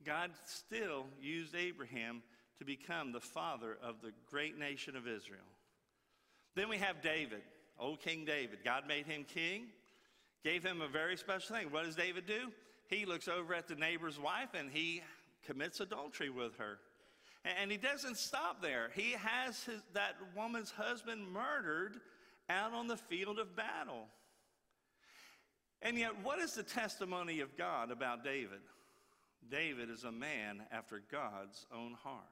God 0.04 0.30
still 0.44 1.06
used 1.20 1.54
Abraham 1.54 2.22
to 2.58 2.64
become 2.64 3.12
the 3.12 3.20
father 3.20 3.76
of 3.82 4.00
the 4.02 4.12
great 4.30 4.58
nation 4.58 4.96
of 4.96 5.06
Israel. 5.06 5.40
Then 6.54 6.68
we 6.68 6.78
have 6.78 7.02
David, 7.02 7.42
old 7.78 8.00
King 8.00 8.25
David. 8.25 8.58
God 8.64 8.87
made 8.87 9.06
him 9.06 9.25
king, 9.25 9.66
gave 10.44 10.64
him 10.64 10.80
a 10.80 10.88
very 10.88 11.16
special 11.16 11.56
thing. 11.56 11.70
What 11.70 11.84
does 11.84 11.96
David 11.96 12.26
do? 12.26 12.52
he 12.87 13.06
looks 13.06 13.28
over 13.28 13.54
at 13.54 13.68
the 13.68 13.75
neighbor's 13.75 14.18
wife 14.18 14.50
and 14.54 14.70
he 14.70 15.02
commits 15.44 15.80
adultery 15.80 16.30
with 16.30 16.56
her. 16.58 16.78
And 17.58 17.70
he 17.70 17.76
doesn't 17.76 18.16
stop 18.16 18.62
there. 18.62 18.90
He 18.94 19.12
has 19.12 19.64
his, 19.64 19.82
that 19.92 20.14
woman's 20.34 20.70
husband 20.70 21.30
murdered 21.30 22.00
out 22.49 22.73
on 22.73 22.87
the 22.87 22.96
field 22.96 23.38
of 23.38 23.54
battle. 23.54 24.06
And 25.82 25.99
yet, 25.99 26.12
what 26.23 26.38
is 26.38 26.54
the 26.54 26.62
testimony 26.62 27.40
of 27.40 27.56
God 27.58 27.90
about 27.90 28.25
David? 28.25 28.61
David 29.50 29.90
is 29.90 30.04
a 30.04 30.12
man 30.12 30.62
after 30.73 31.02
God's 31.12 31.66
own 31.75 31.94
heart. 32.02 32.23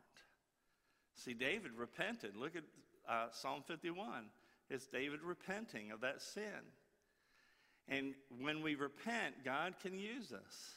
See, 1.14 1.34
David 1.34 1.72
repented. 1.76 2.36
Look 2.36 2.56
at 2.56 2.64
uh, 3.08 3.26
Psalm 3.32 3.62
51. 3.66 4.24
It's 4.70 4.86
David 4.86 5.20
repenting 5.22 5.90
of 5.90 6.00
that 6.00 6.22
sin. 6.22 6.44
And 7.88 8.14
when 8.40 8.62
we 8.62 8.74
repent, 8.74 9.44
God 9.44 9.74
can 9.82 9.98
use 9.98 10.32
us. 10.32 10.74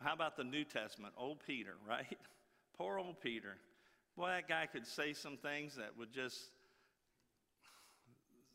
How 0.00 0.12
about 0.12 0.36
the 0.36 0.44
New 0.44 0.64
Testament? 0.64 1.14
Old 1.16 1.38
Peter, 1.46 1.74
right? 1.88 2.18
Poor 2.76 2.98
old 2.98 3.20
Peter. 3.20 3.56
Boy, 4.16 4.28
that 4.28 4.48
guy 4.48 4.66
could 4.66 4.86
say 4.86 5.12
some 5.12 5.36
things 5.36 5.74
that 5.76 5.90
would 5.98 6.12
just 6.12 6.38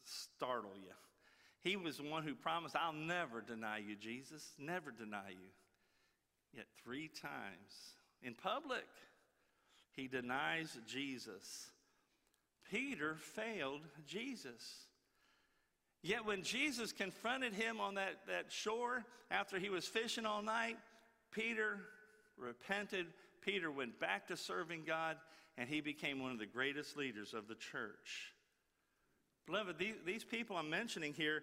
startle 0.04 0.72
you. 0.76 0.94
He 1.62 1.76
was 1.76 1.98
the 1.98 2.04
one 2.04 2.24
who 2.24 2.34
promised, 2.34 2.76
I'll 2.76 2.94
never 2.94 3.42
deny 3.42 3.80
you, 3.80 3.96
Jesus, 3.96 4.54
never 4.58 4.92
deny 4.92 5.30
you. 5.30 5.50
Yet 6.54 6.66
three 6.84 7.10
times 7.10 7.96
in 8.24 8.34
public, 8.34 8.88
he 9.96 10.08
denies 10.08 10.78
Jesus. 10.88 11.68
Peter 12.70 13.16
failed 13.16 13.82
Jesus. 14.06 14.86
Yet 16.02 16.26
when 16.26 16.44
Jesus 16.44 16.92
confronted 16.92 17.54
him 17.54 17.82
on 17.82 17.96
that, 17.96 18.20
that 18.28 18.52
shore 18.52 19.06
after 19.32 19.60
he 19.60 19.70
was 19.70 19.86
fishing 19.86 20.26
all 20.26 20.42
night, 20.42 20.78
Peter 21.32 21.80
repented. 22.38 23.08
Peter 23.42 23.72
went 23.72 24.00
back 24.00 24.28
to 24.28 24.38
serving 24.38 24.84
God, 24.86 25.18
and 25.58 25.68
he 25.68 25.82
became 25.82 26.22
one 26.22 26.32
of 26.32 26.40
the 26.40 26.46
greatest 26.46 26.96
leaders 26.96 27.34
of 27.34 27.48
the 27.48 27.56
church. 27.56 28.34
Beloved, 29.46 29.78
these, 29.78 29.96
these 30.06 30.24
people 30.24 30.56
I'm 30.56 30.70
mentioning 30.70 31.14
here, 31.14 31.42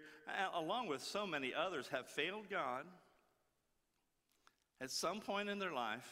along 0.54 0.88
with 0.88 1.02
so 1.02 1.26
many 1.26 1.52
others, 1.52 1.88
have 1.88 2.06
failed 2.06 2.48
God 2.48 2.84
at 4.80 4.90
some 4.90 5.20
point 5.20 5.48
in 5.48 5.58
their 5.58 5.72
life, 5.72 6.08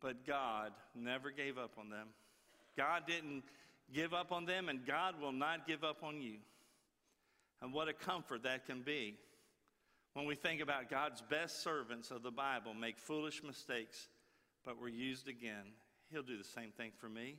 but 0.00 0.26
God 0.26 0.72
never 0.94 1.30
gave 1.30 1.58
up 1.58 1.72
on 1.78 1.90
them. 1.90 2.08
God 2.76 3.02
didn't 3.06 3.44
give 3.92 4.14
up 4.14 4.32
on 4.32 4.44
them, 4.44 4.68
and 4.68 4.86
God 4.86 5.20
will 5.20 5.32
not 5.32 5.66
give 5.66 5.84
up 5.84 6.02
on 6.02 6.20
you. 6.20 6.36
And 7.62 7.72
what 7.72 7.88
a 7.88 7.92
comfort 7.92 8.42
that 8.44 8.66
can 8.66 8.82
be 8.82 9.16
when 10.14 10.26
we 10.26 10.34
think 10.34 10.60
about 10.60 10.90
God's 10.90 11.22
best 11.22 11.62
servants 11.62 12.10
of 12.10 12.22
the 12.22 12.30
Bible 12.30 12.74
make 12.74 12.98
foolish 12.98 13.42
mistakes, 13.42 14.08
but 14.64 14.80
were 14.80 14.88
used 14.88 15.28
again. 15.28 15.72
He'll 16.10 16.22
do 16.22 16.36
the 16.36 16.44
same 16.44 16.70
thing 16.70 16.90
for 16.98 17.08
me. 17.08 17.36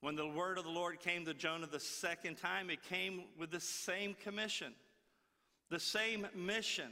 When 0.00 0.16
the 0.16 0.26
word 0.26 0.58
of 0.58 0.64
the 0.64 0.70
Lord 0.70 1.00
came 1.00 1.24
to 1.24 1.34
Jonah 1.34 1.66
the 1.66 1.80
second 1.80 2.36
time, 2.36 2.70
it 2.70 2.82
came 2.82 3.24
with 3.38 3.50
the 3.50 3.60
same 3.60 4.14
commission, 4.22 4.72
the 5.70 5.80
same 5.80 6.26
mission, 6.34 6.90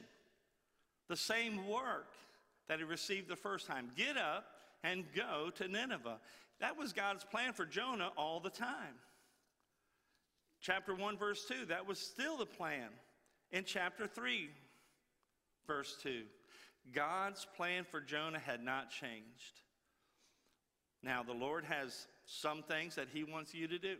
the 1.09 1.16
same 1.16 1.68
work 1.68 2.14
that 2.69 2.78
he 2.78 2.85
received 2.85 3.28
the 3.28 3.37
first 3.37 3.66
time. 3.66 3.90
Get 3.97 4.16
up 4.16 4.45
and 4.85 5.04
go 5.14 5.50
to 5.57 5.69
Nineveh. 5.69 6.19
That 6.61 6.76
was 6.78 6.92
God's 6.92 7.25
plan 7.25 7.52
for 7.52 7.64
Jonah 7.64 8.11
all 8.16 8.40
the 8.40 8.50
time. 8.50 8.95
Chapter 10.61 10.95
1, 10.95 11.19
verse 11.19 11.45
2, 11.49 11.66
that 11.66 11.87
was 11.87 11.99
still 11.99 12.37
the 12.37 12.47
plan. 12.47 12.88
In 13.50 13.64
chapter 13.64 14.07
3, 14.07 14.49
verse 15.66 15.97
2, 16.02 16.23
God's 16.95 17.47
plan 17.57 17.85
for 17.85 18.00
Jonah 18.00 18.38
had 18.38 18.64
not 18.64 18.90
changed. 18.90 19.61
Now, 21.02 21.25
the 21.25 21.33
Lord 21.33 21.64
has 21.64 22.07
some 22.26 22.62
things 22.62 22.95
that 22.95 23.09
He 23.12 23.25
wants 23.25 23.54
you 23.54 23.66
to 23.66 23.78
do. 23.78 23.97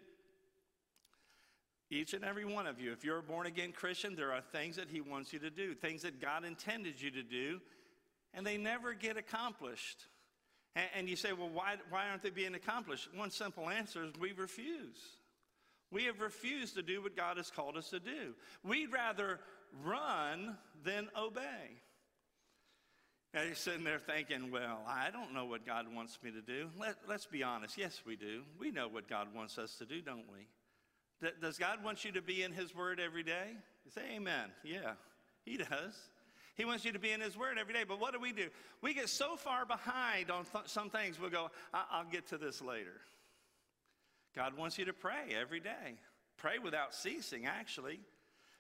Each 1.91 2.15
and 2.15 2.25
every 2.25 2.45
one 2.45 2.67
of 2.67 2.81
you, 2.81 2.93
if 2.93 3.05
you're 3.05 3.19
a 3.19 3.23
born 3.23 3.47
again 3.47 3.73
Christian, 3.73 4.15
there 4.15 4.33
are 4.33 4.41
things 4.41 4.77
that 4.77 4.89
He 4.89 5.01
wants 5.01 5.33
you 5.33 5.39
to 5.41 5.51
do, 5.51 5.75
things 5.75 6.03
that 6.03 6.21
God 6.21 6.45
intended 6.45 7.01
you 7.03 7.11
to 7.11 7.23
do, 7.23 7.61
and 8.35 8.47
they 8.47 8.57
never 8.57 8.95
get 8.95 9.17
accomplished. 9.17 10.07
And, 10.75 10.87
and 10.97 11.09
you 11.09 11.17
say, 11.17 11.33
well, 11.33 11.51
why, 11.53 11.77
why 11.91 12.09
aren't 12.09 12.23
they 12.23 12.31
being 12.31 12.55
accomplished? 12.55 13.09
One 13.15 13.31
simple 13.31 13.69
answer 13.69 14.05
is 14.05 14.13
we 14.19 14.33
refuse. 14.33 14.99
We 15.91 16.05
have 16.05 16.21
refused 16.21 16.75
to 16.77 16.83
do 16.83 17.03
what 17.03 17.17
God 17.17 17.37
has 17.37 17.51
called 17.51 17.77
us 17.77 17.91
to 17.91 18.01
do. 18.01 18.35
We'd 18.65 18.93
rather 18.93 19.41
run 19.85 20.57
than 20.85 21.09
obey. 21.17 21.81
Now 23.35 23.43
you're 23.43 23.55
sitting 23.55 23.85
there 23.85 23.99
thinking, 23.99 24.51
well, 24.51 24.83
I 24.87 25.11
don't 25.11 25.33
know 25.33 25.47
what 25.47 25.65
God 25.65 25.87
wants 25.95 26.19
me 26.23 26.31
to 26.33 26.43
do. 26.43 26.69
Let, 26.79 26.97
let's 27.09 27.27
be 27.27 27.43
honest. 27.43 27.79
Yes, 27.79 28.03
we 28.07 28.17
do. 28.17 28.43
We 28.59 28.71
know 28.71 28.89
what 28.89 29.09
God 29.09 29.29
wants 29.35 29.59
us 29.59 29.77
to 29.77 29.87
do, 29.87 30.01
don't 30.01 30.31
we? 30.31 30.47
does 31.41 31.57
God 31.57 31.85
want 31.85 32.05
you 32.05 32.11
to 32.13 32.23
be 32.23 32.43
in 32.43 32.53
His 32.53 32.75
Word 32.75 32.99
every 32.99 33.23
day? 33.23 33.53
You 33.85 33.91
say 33.93 34.03
amen. 34.17 34.51
Yeah, 34.65 34.95
He 35.45 35.57
does. 35.57 35.95
He 36.55 36.65
wants 36.65 36.85
you 36.85 36.93
to 36.93 36.99
be 36.99 37.13
in 37.13 37.21
His 37.21 37.37
Word 37.37 37.59
every 37.59 37.73
day. 37.73 37.85
But 37.87 38.01
what 38.01 38.13
do 38.13 38.21
we 38.21 38.33
do? 38.33 38.49
We 38.83 38.95
get 38.95 39.09
so 39.09 39.37
far 39.37 39.65
behind 39.65 40.31
on 40.31 40.45
th- 40.45 40.67
some 40.67 40.91
things, 40.91 41.19
we'll 41.19 41.31
go, 41.31 41.51
I- 41.73 42.03
will 42.03 42.11
get 42.11 42.27
to 42.29 42.39
this 42.39 42.61
later. 42.61 43.01
God 44.37 44.57
wants 44.57 44.79
you 44.79 44.85
to 44.87 44.93
pray 44.93 45.35
every 45.39 45.61
day. 45.61 45.97
Pray 46.37 46.59
without 46.59 46.95
ceasing, 46.95 47.47
actually. 47.47 48.01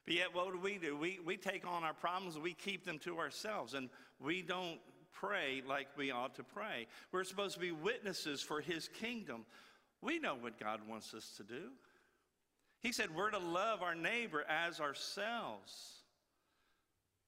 But 0.05 0.15
yet, 0.15 0.35
what 0.35 0.53
do 0.53 0.59
we 0.59 0.79
do? 0.79 0.97
We, 0.97 1.21
we 1.25 1.37
take 1.37 1.67
on 1.67 1.85
our 1.85 1.95
problems, 1.95 2.39
we 2.39 2.55
keep 2.55 2.85
them 2.85 2.99
to 3.01 3.19
ourselves, 3.19 3.75
and 3.75 3.89
we 4.21 4.43
don't 4.43 4.81
pray 5.13 5.63
like 5.67 5.89
we 5.97 6.11
ought 6.11 6.35
to 6.37 6.43
pray. 6.43 6.87
We're 7.13 7.25
supposed 7.25 7.55
to 7.55 7.61
be 7.61 7.73
witnesses 7.73 8.43
for 8.43 8.61
His 8.61 8.89
kingdom. 8.89 9.45
We 10.01 10.19
know 10.19 10.35
what 10.35 10.59
God 10.59 10.81
wants 10.89 11.15
us 11.15 11.35
to 11.37 11.45
do. 11.45 11.71
He 12.81 12.91
said 12.91 13.15
we're 13.15 13.31
to 13.31 13.39
love 13.39 13.83
our 13.83 13.95
neighbor 13.95 14.45
as 14.49 14.81
ourselves. 14.81 16.02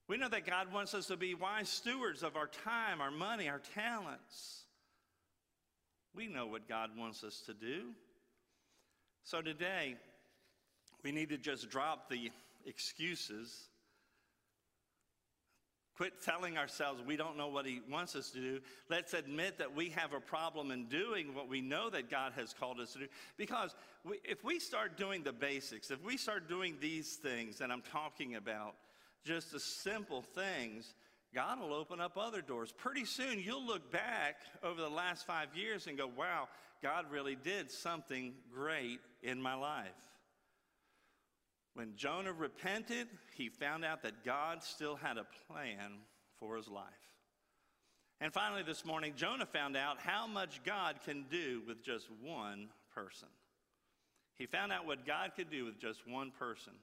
We 0.06 0.18
know 0.18 0.28
that 0.28 0.46
God 0.46 0.72
wants 0.72 0.92
us 0.92 1.06
to 1.06 1.16
be 1.16 1.34
wise 1.34 1.68
stewards 1.68 2.22
of 2.22 2.36
our 2.36 2.46
time, 2.46 3.00
our 3.00 3.10
money, 3.10 3.48
our 3.48 3.60
talents. 3.74 4.64
We 6.14 6.26
know 6.28 6.46
what 6.46 6.68
God 6.68 6.90
wants 6.96 7.24
us 7.24 7.40
to 7.46 7.54
do. 7.54 7.92
So 9.24 9.40
today, 9.40 9.96
we 11.02 11.10
need 11.10 11.30
to 11.30 11.38
just 11.38 11.70
drop 11.70 12.10
the 12.10 12.30
excuses. 12.66 13.68
Quit 15.96 16.12
telling 16.22 16.58
ourselves 16.58 17.02
we 17.06 17.16
don't 17.16 17.38
know 17.38 17.48
what 17.48 17.64
He 17.64 17.80
wants 17.90 18.14
us 18.14 18.30
to 18.32 18.40
do. 18.40 18.60
Let's 18.90 19.14
admit 19.14 19.58
that 19.58 19.74
we 19.74 19.88
have 19.90 20.12
a 20.12 20.20
problem 20.20 20.70
in 20.70 20.84
doing 20.86 21.34
what 21.34 21.48
we 21.48 21.62
know 21.62 21.88
that 21.88 22.10
God 22.10 22.32
has 22.36 22.52
called 22.52 22.78
us 22.78 22.92
to 22.92 23.00
do. 23.00 23.06
Because 23.38 23.74
we, 24.04 24.18
if 24.22 24.44
we 24.44 24.58
start 24.58 24.98
doing 24.98 25.22
the 25.22 25.32
basics, 25.32 25.90
if 25.90 26.02
we 26.04 26.18
start 26.18 26.46
doing 26.46 26.76
these 26.80 27.14
things 27.14 27.56
that 27.58 27.70
I'm 27.70 27.82
talking 27.90 28.34
about, 28.34 28.74
just 29.24 29.52
the 29.52 29.60
simple 29.60 30.22
things, 30.22 30.94
God 31.34 31.60
will 31.60 31.74
open 31.74 32.00
up 32.00 32.16
other 32.16 32.42
doors. 32.42 32.72
Pretty 32.72 33.04
soon, 33.04 33.40
you'll 33.40 33.66
look 33.66 33.90
back 33.90 34.36
over 34.62 34.80
the 34.80 34.88
last 34.88 35.26
five 35.26 35.48
years 35.54 35.86
and 35.86 35.98
go, 35.98 36.06
wow, 36.06 36.48
God 36.82 37.06
really 37.10 37.34
did 37.34 37.70
something 37.70 38.34
great 38.52 39.00
in 39.22 39.40
my 39.40 39.54
life. 39.54 39.88
When 41.74 41.96
Jonah 41.96 42.32
repented, 42.32 43.08
he 43.34 43.48
found 43.48 43.84
out 43.84 44.02
that 44.02 44.24
God 44.24 44.62
still 44.62 44.94
had 44.94 45.16
a 45.16 45.26
plan 45.48 45.98
for 46.38 46.56
his 46.56 46.68
life. 46.68 46.84
And 48.20 48.32
finally, 48.32 48.62
this 48.62 48.84
morning, 48.84 49.14
Jonah 49.16 49.46
found 49.46 49.76
out 49.76 49.98
how 49.98 50.28
much 50.28 50.62
God 50.64 51.00
can 51.04 51.24
do 51.30 51.62
with 51.66 51.82
just 51.82 52.06
one 52.22 52.68
person. 52.94 53.28
He 54.36 54.46
found 54.46 54.72
out 54.72 54.86
what 54.86 55.04
God 55.04 55.32
could 55.34 55.50
do 55.50 55.64
with 55.64 55.80
just 55.80 56.06
one 56.06 56.30
person. 56.30 56.74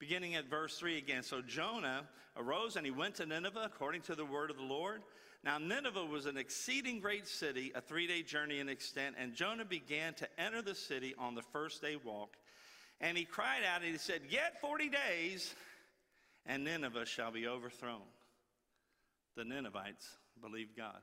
Beginning 0.00 0.34
at 0.34 0.48
verse 0.48 0.78
3 0.78 0.96
again. 0.96 1.22
So 1.22 1.42
Jonah 1.42 2.08
arose 2.34 2.76
and 2.76 2.86
he 2.86 2.90
went 2.90 3.16
to 3.16 3.26
Nineveh 3.26 3.62
according 3.66 4.00
to 4.02 4.14
the 4.14 4.24
word 4.24 4.50
of 4.50 4.56
the 4.56 4.62
Lord. 4.62 5.02
Now, 5.44 5.58
Nineveh 5.58 6.06
was 6.06 6.24
an 6.26 6.38
exceeding 6.38 7.00
great 7.00 7.28
city, 7.28 7.70
a 7.74 7.82
three 7.82 8.06
day 8.06 8.22
journey 8.22 8.60
in 8.60 8.68
extent, 8.68 9.16
and 9.18 9.34
Jonah 9.34 9.64
began 9.64 10.14
to 10.14 10.28
enter 10.38 10.62
the 10.62 10.74
city 10.74 11.14
on 11.18 11.34
the 11.34 11.42
first 11.42 11.82
day 11.82 11.96
walk. 12.02 12.36
And 13.00 13.16
he 13.16 13.24
cried 13.24 13.62
out 13.62 13.82
and 13.82 13.92
he 13.92 13.98
said, 13.98 14.22
Yet 14.28 14.60
40 14.60 14.88
days, 14.88 15.54
and 16.46 16.64
Nineveh 16.64 17.06
shall 17.06 17.30
be 17.30 17.46
overthrown. 17.46 18.00
The 19.36 19.44
Ninevites 19.44 20.06
believed 20.42 20.76
God. 20.76 20.98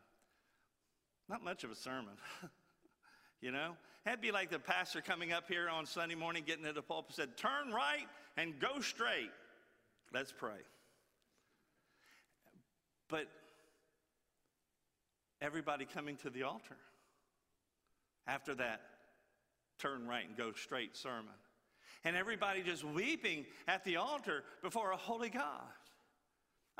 Not 1.29 1.43
much 1.43 1.63
of 1.63 1.71
a 1.71 1.75
sermon. 1.75 2.13
you 3.41 3.51
know? 3.51 3.75
That'd 4.05 4.21
be 4.21 4.31
like 4.31 4.49
the 4.49 4.59
pastor 4.59 5.01
coming 5.01 5.33
up 5.33 5.47
here 5.47 5.67
on 5.69 5.85
Sunday 5.85 6.15
morning, 6.15 6.43
getting 6.47 6.63
to 6.63 6.73
the 6.73 6.81
pulpit, 6.81 7.15
said, 7.15 7.37
Turn 7.37 7.71
right 7.73 8.07
and 8.37 8.59
go 8.59 8.79
straight. 8.79 9.31
Let's 10.13 10.31
pray. 10.31 10.61
But 13.09 13.27
everybody 15.41 15.85
coming 15.85 16.17
to 16.17 16.29
the 16.29 16.43
altar 16.43 16.77
after 18.27 18.55
that 18.55 18.81
turn 19.79 20.07
right 20.07 20.27
and 20.27 20.37
go 20.37 20.51
straight 20.53 20.95
sermon. 20.95 21.33
And 22.03 22.15
everybody 22.15 22.61
just 22.61 22.83
weeping 22.83 23.45
at 23.67 23.83
the 23.83 23.97
altar 23.97 24.43
before 24.61 24.91
a 24.91 24.97
holy 24.97 25.29
God. 25.29 25.43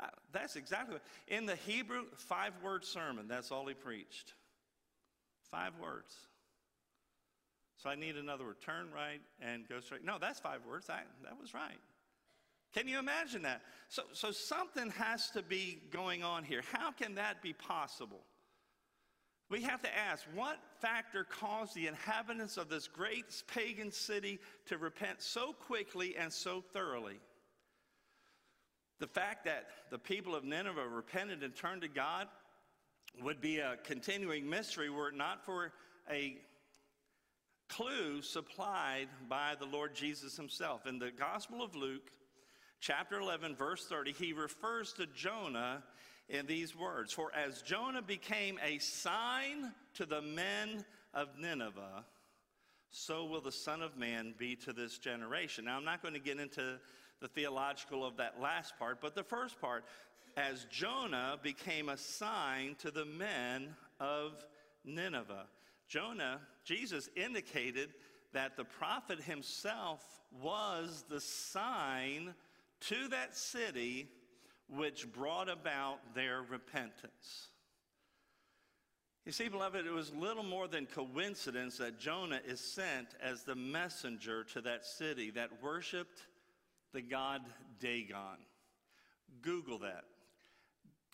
Uh, 0.00 0.06
that's 0.32 0.54
exactly 0.56 0.94
what, 0.94 1.02
in 1.26 1.44
the 1.44 1.56
Hebrew 1.56 2.04
five 2.16 2.52
word 2.62 2.84
sermon, 2.84 3.26
that's 3.26 3.50
all 3.50 3.66
he 3.66 3.74
preached. 3.74 4.34
Five 5.50 5.72
words. 5.82 6.14
So 7.78 7.88
I 7.88 7.94
need 7.94 8.16
another 8.16 8.44
word. 8.44 8.60
Turn 8.60 8.88
right 8.94 9.20
and 9.40 9.68
go 9.68 9.80
straight. 9.80 10.04
No, 10.04 10.18
that's 10.20 10.40
five 10.40 10.60
words. 10.68 10.90
I, 10.90 11.00
that 11.22 11.40
was 11.40 11.54
right. 11.54 11.78
Can 12.74 12.88
you 12.88 12.98
imagine 12.98 13.42
that? 13.42 13.62
So, 13.88 14.02
so 14.12 14.30
something 14.30 14.90
has 14.90 15.30
to 15.30 15.42
be 15.42 15.80
going 15.90 16.22
on 16.22 16.44
here. 16.44 16.62
How 16.72 16.90
can 16.90 17.14
that 17.14 17.40
be 17.40 17.52
possible? 17.52 18.20
We 19.48 19.62
have 19.62 19.80
to 19.82 19.96
ask 19.96 20.26
what 20.34 20.58
factor 20.80 21.24
caused 21.24 21.74
the 21.74 21.86
inhabitants 21.86 22.58
of 22.58 22.68
this 22.68 22.86
great 22.86 23.42
pagan 23.46 23.90
city 23.90 24.40
to 24.66 24.76
repent 24.76 25.22
so 25.22 25.52
quickly 25.52 26.16
and 26.16 26.30
so 26.30 26.60
thoroughly? 26.60 27.18
The 28.98 29.06
fact 29.06 29.44
that 29.44 29.68
the 29.90 29.98
people 29.98 30.34
of 30.34 30.44
Nineveh 30.44 30.88
repented 30.88 31.42
and 31.42 31.54
turned 31.54 31.82
to 31.82 31.88
God 31.88 32.26
would 33.22 33.40
be 33.40 33.58
a 33.58 33.76
continuing 33.84 34.50
mystery 34.50 34.90
were 34.90 35.08
it 35.08 35.14
not 35.14 35.44
for 35.46 35.72
a 36.10 36.36
clue 37.68 38.22
supplied 38.22 39.08
by 39.28 39.54
the 39.58 39.66
Lord 39.66 39.94
Jesus 39.94 40.36
himself. 40.36 40.86
In 40.86 40.98
the 40.98 41.10
Gospel 41.10 41.62
of 41.62 41.74
Luke, 41.74 42.10
chapter 42.80 43.20
11, 43.20 43.56
verse 43.56 43.84
30, 43.86 44.12
he 44.12 44.32
refers 44.32 44.92
to 44.94 45.06
Jonah 45.06 45.82
in 46.28 46.46
these 46.46 46.76
words 46.76 47.12
For 47.12 47.30
as 47.34 47.62
Jonah 47.62 48.02
became 48.02 48.58
a 48.64 48.78
sign 48.78 49.72
to 49.94 50.06
the 50.06 50.22
men 50.22 50.84
of 51.14 51.28
Nineveh, 51.38 52.04
so 52.90 53.26
will 53.26 53.40
the 53.40 53.52
Son 53.52 53.82
of 53.82 53.96
Man 53.96 54.34
be 54.38 54.56
to 54.56 54.72
this 54.72 54.98
generation. 54.98 55.66
Now, 55.66 55.76
I'm 55.76 55.84
not 55.84 56.02
going 56.02 56.14
to 56.14 56.20
get 56.20 56.38
into 56.38 56.78
the 57.20 57.28
theological 57.28 58.04
of 58.06 58.16
that 58.16 58.40
last 58.40 58.78
part, 58.78 59.00
but 59.00 59.14
the 59.14 59.24
first 59.24 59.60
part, 59.60 59.84
as 60.36 60.66
Jonah 60.70 61.38
became 61.42 61.88
a 61.88 61.96
sign 61.96 62.76
to 62.78 62.90
the 62.90 63.04
men 63.04 63.74
of 63.98 64.44
Nineveh. 64.84 65.46
Jonah, 65.88 66.40
Jesus 66.68 67.08
indicated 67.16 67.94
that 68.34 68.58
the 68.58 68.64
prophet 68.64 69.22
himself 69.22 70.02
was 70.42 71.02
the 71.08 71.20
sign 71.20 72.34
to 72.80 73.08
that 73.08 73.34
city 73.34 74.06
which 74.68 75.10
brought 75.10 75.48
about 75.48 76.14
their 76.14 76.42
repentance. 76.42 77.48
You 79.24 79.32
see, 79.32 79.48
beloved, 79.48 79.86
it 79.86 79.92
was 79.92 80.12
little 80.12 80.42
more 80.42 80.68
than 80.68 80.84
coincidence 80.84 81.78
that 81.78 81.98
Jonah 81.98 82.40
is 82.46 82.60
sent 82.60 83.08
as 83.22 83.44
the 83.44 83.54
messenger 83.54 84.44
to 84.52 84.60
that 84.60 84.84
city 84.84 85.30
that 85.30 85.62
worshiped 85.62 86.20
the 86.92 87.00
god 87.00 87.40
Dagon. 87.80 88.36
Google 89.40 89.78
that. 89.78 90.04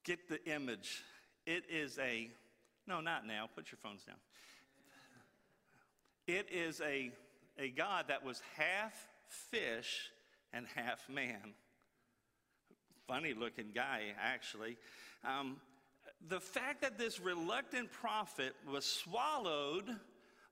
Get 0.03 0.29
the 0.29 0.45
image. 0.53 1.05
It 1.47 1.65
is 1.71 1.97
a, 1.99 2.29
no, 2.89 3.01
not 3.01 3.25
now, 3.25 3.49
put 3.55 3.71
your 3.71 3.79
phones 3.81 4.03
down. 4.03 4.17
It 6.27 6.49
is 6.51 6.81
a, 6.81 7.11
a 7.59 7.69
God 7.71 8.07
that 8.09 8.25
was 8.25 8.41
half 8.57 8.95
fish 9.29 10.11
and 10.53 10.67
half 10.75 11.09
man. 11.09 11.55
Funny 13.07 13.35
looking 13.35 13.71
guy, 13.75 14.15
actually. 14.21 14.79
Um, 15.25 15.57
the 16.29 16.41
fact 16.41 16.81
that 16.83 16.99
this 16.99 17.21
reluctant 17.21 17.93
prophet 17.93 18.55
was 18.71 18.87
swallowed 18.87 19.85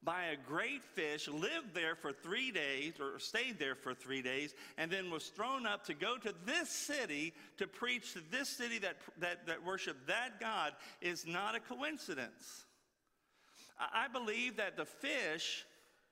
by 0.04 0.24
a 0.24 0.36
great 0.36 0.82
fish, 0.82 1.28
lived 1.28 1.74
there 1.74 1.94
for 1.94 2.12
three 2.12 2.50
days, 2.50 2.94
or 3.00 3.18
stayed 3.18 3.58
there 3.58 3.76
for 3.76 3.94
three 3.94 4.20
days, 4.20 4.52
and 4.76 4.90
then 4.90 5.10
was 5.10 5.28
thrown 5.28 5.64
up 5.64 5.84
to 5.86 5.94
go 5.94 6.16
to 6.18 6.34
this 6.44 6.68
city 6.68 7.32
to 7.56 7.66
preach 7.66 8.12
to 8.14 8.20
this 8.30 8.48
city 8.48 8.80
that, 8.80 8.96
that, 9.18 9.46
that 9.46 9.64
worshiped 9.64 10.08
that 10.08 10.40
God 10.40 10.72
is 11.00 11.24
not 11.26 11.54
a 11.54 11.60
coincidence. 11.60 12.64
I 13.92 14.08
believe 14.08 14.56
that 14.56 14.76
the 14.76 14.84
fish 14.84 15.64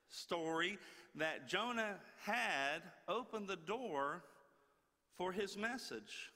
story 0.09 0.79
that 1.17 1.49
Jonah 1.49 1.97
had 2.25 2.83
opened 3.09 3.49
the 3.49 3.57
door 3.57 4.23
for 5.17 5.33
his 5.33 5.57
message. 5.57 6.33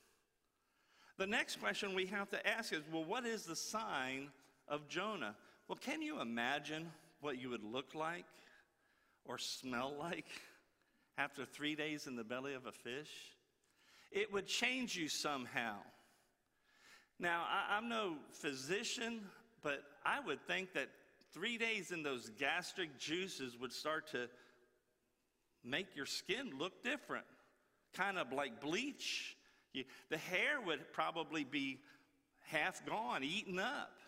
The 1.16 1.26
next 1.26 1.60
question 1.60 1.94
we 1.94 2.06
have 2.06 2.28
to 2.30 2.46
ask 2.46 2.72
is 2.72 2.82
well, 2.92 3.04
what 3.04 3.24
is 3.24 3.44
the 3.44 3.56
sign 3.56 4.30
of 4.68 4.88
Jonah? 4.88 5.36
Well, 5.68 5.78
can 5.80 6.02
you 6.02 6.20
imagine 6.20 6.90
what 7.20 7.40
you 7.40 7.48
would 7.50 7.64
look 7.64 7.94
like 7.94 8.26
or 9.24 9.38
smell 9.38 9.94
like 9.98 10.26
after 11.16 11.44
three 11.44 11.74
days 11.74 12.06
in 12.06 12.16
the 12.16 12.24
belly 12.24 12.54
of 12.54 12.66
a 12.66 12.72
fish? 12.72 13.10
It 14.10 14.32
would 14.32 14.46
change 14.46 14.96
you 14.96 15.08
somehow. 15.08 15.76
Now, 17.18 17.44
I, 17.48 17.78
am 17.78 17.88
no 17.88 18.16
physician, 18.30 19.20
but 19.62 19.82
I 20.04 20.20
would 20.20 20.40
think 20.46 20.72
that 20.74 20.88
three 21.34 21.58
days 21.58 21.90
in 21.90 22.02
those 22.02 22.30
gastric 22.38 22.98
juices 22.98 23.58
would 23.60 23.72
start 23.72 24.06
to 24.12 24.28
make 25.64 25.96
your 25.96 26.06
skin 26.06 26.52
look 26.58 26.82
different, 26.84 27.24
kind 27.94 28.18
of 28.18 28.32
like 28.32 28.60
bleach 28.60 29.36
You, 29.74 29.84
the 30.08 30.16
hair 30.16 30.60
would 30.64 30.92
probably 30.92 31.42
be 31.44 31.80
half 32.46 32.86
gone, 32.86 33.24
eaten 33.24 33.58
up. 33.58 33.98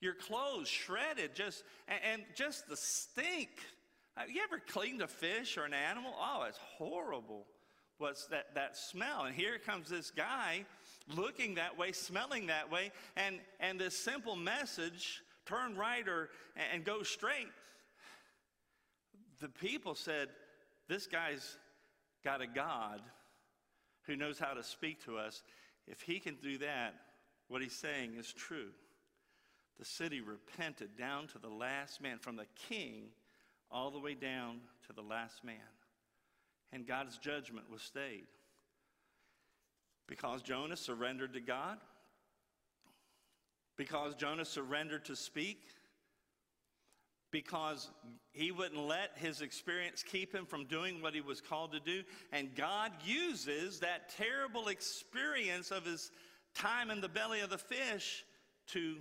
Your 0.00 0.14
clothes 0.14 0.68
shredded, 0.68 1.34
just 1.34 1.62
and, 1.86 2.00
and 2.12 2.22
just 2.34 2.68
the 2.68 2.76
stink. 2.76 3.50
Have 4.16 4.30
you 4.30 4.40
ever 4.42 4.60
cleaned 4.66 5.02
a 5.02 5.06
fish 5.06 5.58
or 5.58 5.64
an 5.64 5.74
animal? 5.74 6.12
Oh, 6.18 6.44
it's 6.48 6.58
horrible. 6.58 7.46
What's 7.98 8.26
that, 8.28 8.54
that 8.54 8.76
smell? 8.76 9.24
And 9.24 9.34
here 9.34 9.58
comes 9.58 9.90
this 9.90 10.10
guy 10.10 10.64
looking 11.14 11.56
that 11.56 11.76
way, 11.76 11.92
smelling 11.92 12.46
that 12.46 12.70
way, 12.70 12.92
and, 13.16 13.40
and 13.60 13.78
this 13.78 13.96
simple 13.96 14.36
message 14.36 15.22
turn 15.48 15.76
right 15.76 16.06
or 16.08 16.30
and 16.72 16.84
go 16.84 17.02
straight. 17.02 17.48
The 19.40 19.48
people 19.48 19.94
said, 19.94 20.28
This 20.88 21.06
guy's 21.06 21.56
got 22.24 22.40
a 22.40 22.46
God 22.46 23.00
who 24.02 24.16
knows 24.16 24.38
how 24.38 24.54
to 24.54 24.62
speak 24.62 25.04
to 25.04 25.18
us. 25.18 25.42
If 25.86 26.02
he 26.02 26.18
can 26.18 26.36
do 26.42 26.58
that, 26.58 26.94
what 27.48 27.62
he's 27.62 27.72
saying 27.72 28.14
is 28.18 28.32
true. 28.32 28.70
The 29.78 29.84
city 29.84 30.20
repented 30.20 30.96
down 30.98 31.28
to 31.28 31.38
the 31.38 31.48
last 31.48 32.02
man, 32.02 32.18
from 32.18 32.36
the 32.36 32.46
king 32.68 33.04
all 33.70 33.90
the 33.90 33.98
way 33.98 34.14
down 34.14 34.60
to 34.86 34.92
the 34.92 35.02
last 35.02 35.44
man. 35.44 35.56
And 36.72 36.86
God's 36.86 37.16
judgment 37.18 37.70
was 37.70 37.82
stayed. 37.82 38.26
Because 40.06 40.42
Jonah 40.42 40.76
surrendered 40.76 41.34
to 41.34 41.40
God, 41.40 41.78
because 43.78 44.14
Jonah 44.16 44.44
surrendered 44.44 45.06
to 45.06 45.16
speak, 45.16 45.62
because 47.30 47.88
he 48.32 48.50
wouldn't 48.50 48.80
let 48.86 49.12
his 49.14 49.40
experience 49.40 50.02
keep 50.02 50.34
him 50.34 50.44
from 50.44 50.64
doing 50.66 51.00
what 51.00 51.14
he 51.14 51.20
was 51.20 51.40
called 51.40 51.72
to 51.72 51.80
do. 51.80 52.02
And 52.32 52.54
God 52.54 52.92
uses 53.04 53.80
that 53.80 54.10
terrible 54.16 54.68
experience 54.68 55.70
of 55.70 55.86
his 55.86 56.10
time 56.54 56.90
in 56.90 57.00
the 57.00 57.08
belly 57.08 57.40
of 57.40 57.50
the 57.50 57.58
fish 57.58 58.24
to 58.68 58.96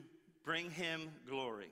bring 0.46 0.70
him 0.70 1.10
glory. 1.28 1.72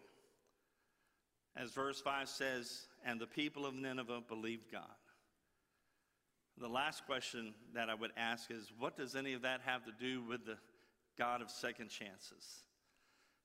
As 1.55 1.71
verse 1.71 2.01
5 2.01 2.27
says, 2.27 2.87
and 3.05 3.19
the 3.19 3.27
people 3.27 3.65
of 3.65 3.75
Nineveh 3.75 4.23
believed 4.27 4.71
God. 4.71 4.83
The 6.57 6.67
last 6.67 7.05
question 7.05 7.53
that 7.73 7.89
I 7.89 7.95
would 7.95 8.11
ask 8.17 8.49
is 8.49 8.71
what 8.79 8.97
does 8.97 9.15
any 9.15 9.33
of 9.33 9.43
that 9.43 9.61
have 9.65 9.83
to 9.85 9.91
do 9.99 10.23
with 10.23 10.45
the 10.45 10.57
God 11.17 11.41
of 11.41 11.51
second 11.51 11.89
chances? 11.89 12.64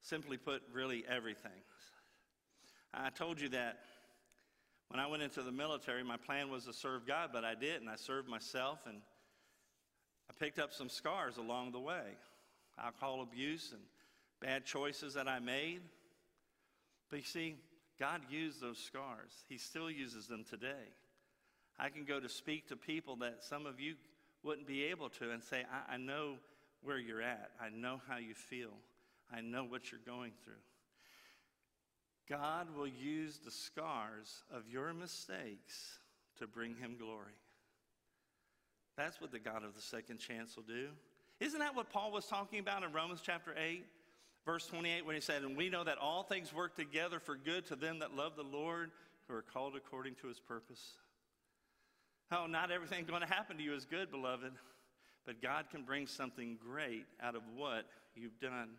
Simply 0.01 0.37
put, 0.37 0.63
really 0.73 1.05
everything. 1.09 1.51
I 2.93 3.11
told 3.11 3.41
you 3.41 3.49
that 3.51 3.79
when 4.89 4.99
I 4.99 5.07
went 5.07 5.23
into 5.23 5.43
the 5.43 5.53
military, 5.53 6.03
my 6.03 6.17
plan 6.17 6.51
was 6.51 6.65
to 6.65 6.73
serve 6.73 7.07
God, 7.07 7.31
but 7.33 7.45
I 7.45 7.55
didn't. 7.55 7.89
I 7.89 7.97
served 7.97 8.29
myself, 8.29 8.81
and 8.87 8.99
I 10.29 10.33
picked 10.39 10.59
up 10.59 10.73
some 10.73 10.89
scars 10.89 11.37
along 11.37 11.73
the 11.73 11.81
way 11.81 12.17
alcohol 12.83 13.23
abuse 13.23 13.73
and 13.73 13.83
bad 14.41 14.65
choices 14.65 15.15
that 15.15 15.29
I 15.29 15.39
made. 15.39 15.83
But 17.11 17.19
you 17.19 17.25
see, 17.25 17.57
God 17.99 18.23
used 18.31 18.61
those 18.61 18.79
scars, 18.79 19.33
He 19.49 19.59
still 19.59 19.91
uses 19.91 20.27
them 20.27 20.45
today. 20.49 20.95
I 21.79 21.89
can 21.89 22.05
go 22.05 22.21
to 22.21 22.29
speak 22.29 22.69
to 22.69 22.77
people 22.77 23.17
that 23.17 23.43
some 23.43 23.67
of 23.67 23.81
you 23.81 23.95
wouldn't 24.43 24.67
be 24.67 24.85
able 24.85 25.09
to 25.11 25.31
and 25.31 25.43
say, 25.43 25.65
I, 25.71 25.95
I 25.95 25.97
know 25.97 26.37
where 26.83 26.99
you're 26.99 27.23
at, 27.23 27.51
I 27.61 27.69
know 27.69 28.01
how 28.09 28.17
you 28.17 28.35
feel, 28.35 28.73
I 29.33 29.41
know 29.41 29.65
what 29.65 29.91
you're 29.91 30.01
going 30.05 30.33
through. 30.45 30.55
God 32.29 32.69
will 32.77 32.87
use 32.87 33.41
the 33.45 33.51
scars 33.51 34.43
of 34.55 34.69
your 34.69 34.95
mistakes 34.95 35.99
to 36.39 36.47
bring 36.47 36.77
him 36.77 36.97
glory. 36.99 37.35
That's 38.97 39.21
what 39.21 39.33
the 39.33 39.39
God 39.39 39.65
of 39.65 39.75
the 39.75 39.83
second 39.83 40.19
chance 40.19 40.57
will 40.57 40.63
do. 40.63 40.89
Isn't 41.41 41.59
that 41.61 41.75
what 41.75 41.91
Paul 41.91 42.13
was 42.13 42.27
talking 42.27 42.59
about 42.59 42.83
in 42.83 42.93
Romans 42.93 43.21
chapter 43.23 43.55
8, 43.57 43.85
verse 44.45 44.67
28, 44.67 45.07
when 45.07 45.15
he 45.15 45.21
said, 45.21 45.43
And 45.43 45.57
we 45.57 45.71
know 45.71 45.85
that 45.85 45.99
all 45.99 46.23
things 46.23 46.53
work 46.53 46.77
together 46.77 47.19
for 47.19 47.35
good 47.35 47.67
to 47.67 47.77
them 47.77 48.01
that 48.01 48.15
love 48.15 48.37
the 48.37 48.43
Lord, 48.43 48.91
who 49.27 49.35
are 49.35 49.43
called 49.43 49.75
according 49.75 50.17
to 50.17 50.29
his 50.29 50.39
purpose? 50.39 50.93
Oh, 52.31 52.47
not 52.47 52.71
everything 52.71 53.07
going 53.07 53.23
to 53.23 53.27
happen 53.27 53.57
to 53.57 53.63
you 53.63 53.75
is 53.75 53.85
good, 53.85 54.11
beloved, 54.11 54.53
but 55.27 55.43
God 55.43 55.65
can 55.71 55.83
bring 55.83 56.07
something 56.07 56.59
great 56.63 57.07
out 57.23 57.35
of 57.35 57.43
what 57.57 57.87
you've 58.15 58.39
done. 58.39 58.71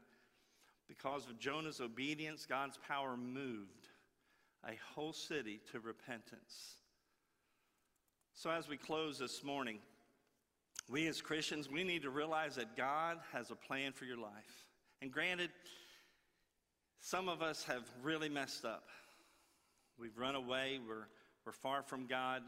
Because 0.98 1.26
of 1.30 1.40
Jonah's 1.40 1.80
obedience, 1.80 2.46
God's 2.46 2.78
power 2.86 3.16
moved 3.16 3.88
a 4.68 4.74
whole 4.94 5.14
city 5.14 5.62
to 5.72 5.80
repentance. 5.80 6.76
So, 8.34 8.50
as 8.50 8.68
we 8.68 8.76
close 8.76 9.18
this 9.18 9.42
morning, 9.42 9.78
we 10.90 11.08
as 11.08 11.22
Christians, 11.22 11.70
we 11.70 11.86
need 11.86 12.02
to 12.02 12.10
realize 12.10 12.56
that 12.56 12.76
God 12.76 13.20
has 13.32 13.52
a 13.52 13.56
plan 13.56 13.94
for 13.94 14.04
your 14.04 14.18
life. 14.18 14.66
And 15.02 15.10
granted, 15.10 15.52
some 17.00 17.30
of 17.30 17.42
us 17.42 17.64
have 17.64 17.84
really 18.04 18.28
messed 18.28 18.66
up. 18.66 18.84
We've 19.98 20.18
run 20.18 20.36
away, 20.36 20.82
we're, 20.86 21.08
we're 21.46 21.54
far 21.54 21.84
from 21.84 22.06
God. 22.06 22.42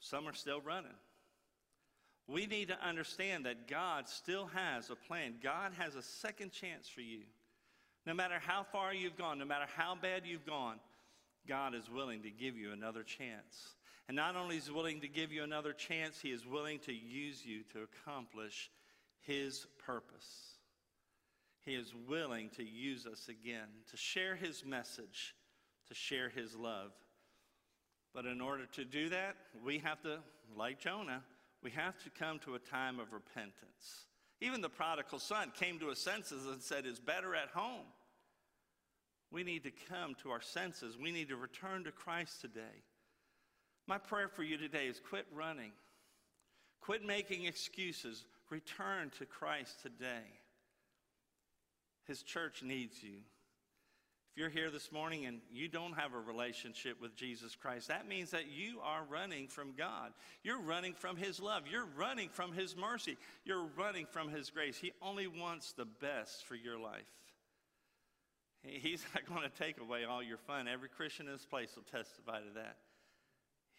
Some 0.00 0.26
are 0.26 0.32
still 0.32 0.62
running. 0.62 0.96
We 2.28 2.46
need 2.46 2.68
to 2.68 2.78
understand 2.86 3.46
that 3.46 3.66
God 3.66 4.06
still 4.08 4.46
has 4.54 4.90
a 4.90 4.94
plan. 4.94 5.34
God 5.42 5.72
has 5.78 5.96
a 5.96 6.02
second 6.02 6.52
chance 6.52 6.86
for 6.86 7.00
you. 7.00 7.22
No 8.04 8.12
matter 8.12 8.38
how 8.38 8.64
far 8.70 8.92
you've 8.92 9.16
gone, 9.16 9.38
no 9.38 9.46
matter 9.46 9.66
how 9.76 9.94
bad 10.00 10.26
you've 10.26 10.46
gone, 10.46 10.76
God 11.46 11.74
is 11.74 11.90
willing 11.90 12.22
to 12.22 12.30
give 12.30 12.56
you 12.56 12.72
another 12.72 13.02
chance. 13.02 13.74
And 14.08 14.16
not 14.16 14.36
only 14.36 14.56
is 14.56 14.70
willing 14.70 15.00
to 15.00 15.08
give 15.08 15.32
you 15.32 15.42
another 15.42 15.72
chance, 15.72 16.20
he 16.20 16.30
is 16.30 16.46
willing 16.46 16.78
to 16.80 16.92
use 16.92 17.44
you 17.44 17.62
to 17.72 17.80
accomplish 17.82 18.70
his 19.20 19.66
purpose. 19.84 20.58
He 21.64 21.74
is 21.74 21.94
willing 22.08 22.50
to 22.56 22.64
use 22.64 23.06
us 23.06 23.28
again, 23.28 23.68
to 23.90 23.96
share 23.96 24.36
his 24.36 24.64
message, 24.64 25.34
to 25.88 25.94
share 25.94 26.28
his 26.28 26.54
love. 26.54 26.92
But 28.14 28.26
in 28.26 28.40
order 28.40 28.66
to 28.72 28.84
do 28.84 29.10
that, 29.10 29.36
we 29.64 29.78
have 29.78 30.00
to, 30.02 30.18
like 30.56 30.78
Jonah, 30.78 31.22
we 31.62 31.70
have 31.70 31.98
to 32.04 32.10
come 32.10 32.38
to 32.40 32.54
a 32.54 32.58
time 32.58 33.00
of 33.00 33.12
repentance. 33.12 34.06
Even 34.40 34.60
the 34.60 34.68
prodigal 34.68 35.18
son 35.18 35.52
came 35.58 35.78
to 35.80 35.88
his 35.88 35.98
senses 35.98 36.46
and 36.46 36.62
said, 36.62 36.86
It's 36.86 37.00
better 37.00 37.34
at 37.34 37.48
home. 37.48 37.86
We 39.30 39.42
need 39.42 39.64
to 39.64 39.72
come 39.90 40.14
to 40.22 40.30
our 40.30 40.40
senses. 40.40 40.96
We 40.96 41.10
need 41.10 41.28
to 41.28 41.36
return 41.36 41.84
to 41.84 41.92
Christ 41.92 42.40
today. 42.40 42.84
My 43.86 43.98
prayer 43.98 44.28
for 44.28 44.42
you 44.42 44.56
today 44.56 44.86
is 44.86 45.00
quit 45.00 45.26
running, 45.34 45.72
quit 46.80 47.04
making 47.04 47.46
excuses, 47.46 48.24
return 48.50 49.10
to 49.18 49.26
Christ 49.26 49.82
today. 49.82 50.24
His 52.06 52.22
church 52.22 52.62
needs 52.62 53.02
you 53.02 53.18
you're 54.38 54.48
here 54.48 54.70
this 54.70 54.92
morning 54.92 55.26
and 55.26 55.40
you 55.50 55.66
don't 55.66 55.94
have 55.94 56.14
a 56.14 56.18
relationship 56.18 57.02
with 57.02 57.16
Jesus 57.16 57.56
Christ, 57.56 57.88
that 57.88 58.06
means 58.06 58.30
that 58.30 58.48
you 58.48 58.78
are 58.84 59.02
running 59.10 59.48
from 59.48 59.72
God. 59.76 60.12
You're 60.44 60.60
running 60.60 60.94
from 60.94 61.16
His 61.16 61.40
love. 61.40 61.64
You're 61.68 61.88
running 61.96 62.28
from 62.28 62.52
His 62.52 62.76
mercy. 62.76 63.16
You're 63.44 63.66
running 63.76 64.06
from 64.06 64.28
His 64.28 64.48
grace. 64.48 64.78
He 64.78 64.92
only 65.02 65.26
wants 65.26 65.72
the 65.72 65.86
best 65.86 66.44
for 66.46 66.54
your 66.54 66.78
life. 66.78 67.02
He's 68.62 69.04
not 69.12 69.26
going 69.26 69.42
to 69.42 69.64
take 69.64 69.80
away 69.80 70.04
all 70.04 70.22
your 70.22 70.38
fun. 70.38 70.68
Every 70.68 70.88
Christian 70.88 71.26
in 71.26 71.32
this 71.32 71.44
place 71.44 71.74
will 71.74 71.82
testify 71.82 72.38
to 72.38 72.54
that. 72.54 72.76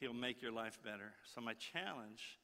He'll 0.01 0.13
make 0.13 0.41
your 0.41 0.51
life 0.51 0.77
better. 0.83 1.13
So, 1.33 1.41
my 1.41 1.53
challenge 1.53 2.37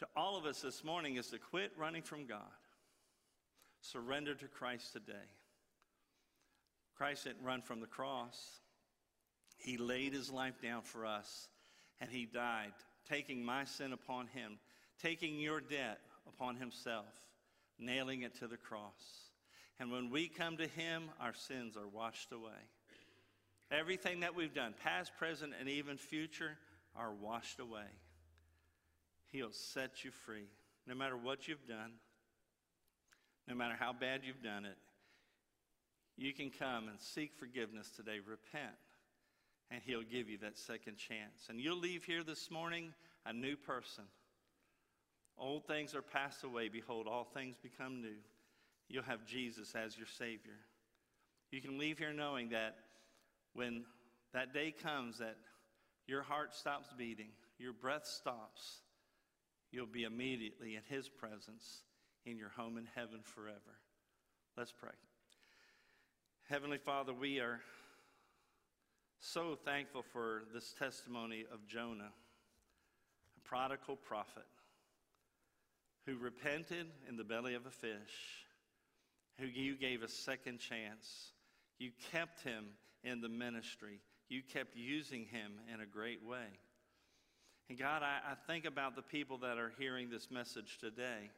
to 0.00 0.06
all 0.14 0.36
of 0.36 0.44
us 0.44 0.60
this 0.60 0.84
morning 0.84 1.16
is 1.16 1.28
to 1.28 1.38
quit 1.38 1.72
running 1.78 2.02
from 2.02 2.26
God, 2.26 2.40
surrender 3.80 4.34
to 4.34 4.46
Christ 4.46 4.92
today. 4.92 5.14
Christ 6.98 7.24
didn't 7.24 7.44
run 7.44 7.62
from 7.62 7.80
the 7.80 7.86
cross. 7.86 8.60
He 9.56 9.76
laid 9.76 10.12
his 10.12 10.30
life 10.30 10.60
down 10.60 10.82
for 10.82 11.06
us, 11.06 11.48
and 12.00 12.10
he 12.10 12.26
died, 12.26 12.72
taking 13.08 13.44
my 13.44 13.64
sin 13.64 13.92
upon 13.92 14.26
him, 14.26 14.58
taking 15.00 15.38
your 15.38 15.60
debt 15.60 16.00
upon 16.26 16.56
himself, 16.56 17.06
nailing 17.78 18.22
it 18.22 18.34
to 18.40 18.48
the 18.48 18.56
cross. 18.56 19.30
And 19.78 19.92
when 19.92 20.10
we 20.10 20.26
come 20.26 20.56
to 20.56 20.66
him, 20.66 21.04
our 21.20 21.34
sins 21.34 21.76
are 21.76 21.86
washed 21.86 22.32
away. 22.32 22.50
Everything 23.70 24.20
that 24.20 24.34
we've 24.34 24.54
done, 24.54 24.74
past, 24.82 25.12
present, 25.16 25.52
and 25.58 25.68
even 25.68 25.98
future, 25.98 26.58
are 26.96 27.12
washed 27.12 27.60
away. 27.60 27.86
He'll 29.30 29.52
set 29.52 30.04
you 30.04 30.10
free. 30.10 30.48
No 30.86 30.96
matter 30.96 31.16
what 31.16 31.46
you've 31.46 31.68
done, 31.68 31.92
no 33.46 33.54
matter 33.54 33.76
how 33.78 33.92
bad 33.92 34.22
you've 34.24 34.42
done 34.42 34.64
it, 34.64 34.76
you 36.18 36.32
can 36.32 36.50
come 36.50 36.88
and 36.88 37.00
seek 37.00 37.32
forgiveness 37.38 37.90
today, 37.94 38.18
repent, 38.18 38.74
and 39.70 39.80
He'll 39.84 40.02
give 40.02 40.28
you 40.28 40.36
that 40.38 40.58
second 40.58 40.96
chance. 40.96 41.46
And 41.48 41.60
you'll 41.60 41.78
leave 41.78 42.04
here 42.04 42.24
this 42.24 42.50
morning 42.50 42.92
a 43.24 43.32
new 43.32 43.56
person. 43.56 44.04
Old 45.38 45.64
things 45.66 45.94
are 45.94 46.02
passed 46.02 46.42
away. 46.42 46.68
Behold, 46.68 47.06
all 47.06 47.24
things 47.24 47.56
become 47.56 48.02
new. 48.02 48.16
You'll 48.88 49.04
have 49.04 49.24
Jesus 49.24 49.74
as 49.76 49.96
your 49.96 50.08
Savior. 50.08 50.58
You 51.52 51.60
can 51.60 51.78
leave 51.78 51.98
here 51.98 52.12
knowing 52.12 52.48
that 52.48 52.76
when 53.54 53.84
that 54.34 54.52
day 54.52 54.72
comes 54.72 55.18
that 55.18 55.36
your 56.08 56.22
heart 56.22 56.52
stops 56.52 56.88
beating, 56.98 57.28
your 57.58 57.72
breath 57.72 58.06
stops, 58.06 58.80
you'll 59.70 59.86
be 59.86 60.02
immediately 60.02 60.74
in 60.74 60.82
His 60.88 61.08
presence 61.08 61.82
in 62.26 62.36
your 62.36 62.50
home 62.50 62.76
in 62.76 62.88
heaven 62.96 63.20
forever. 63.22 63.78
Let's 64.56 64.72
pray. 64.72 64.90
Heavenly 66.50 66.78
Father, 66.78 67.12
we 67.12 67.40
are 67.40 67.60
so 69.20 69.54
thankful 69.66 70.02
for 70.14 70.44
this 70.54 70.72
testimony 70.78 71.44
of 71.52 71.66
Jonah, 71.66 72.10
a 73.36 73.40
prodigal 73.46 73.96
prophet 73.96 74.46
who 76.06 76.16
repented 76.16 76.86
in 77.06 77.18
the 77.18 77.24
belly 77.24 77.52
of 77.52 77.66
a 77.66 77.70
fish, 77.70 78.46
who 79.38 79.46
you 79.46 79.76
gave 79.76 80.02
a 80.02 80.08
second 80.08 80.58
chance. 80.58 81.32
You 81.78 81.90
kept 82.10 82.40
him 82.40 82.64
in 83.04 83.20
the 83.20 83.28
ministry. 83.28 84.00
You 84.30 84.40
kept 84.42 84.74
using 84.74 85.26
him 85.26 85.52
in 85.70 85.82
a 85.82 85.86
great 85.86 86.24
way. 86.24 86.48
And 87.68 87.78
God, 87.78 88.02
I, 88.02 88.20
I 88.26 88.34
think 88.50 88.64
about 88.64 88.96
the 88.96 89.02
people 89.02 89.36
that 89.38 89.58
are 89.58 89.74
hearing 89.78 90.08
this 90.08 90.30
message 90.30 90.78
today 90.80 91.28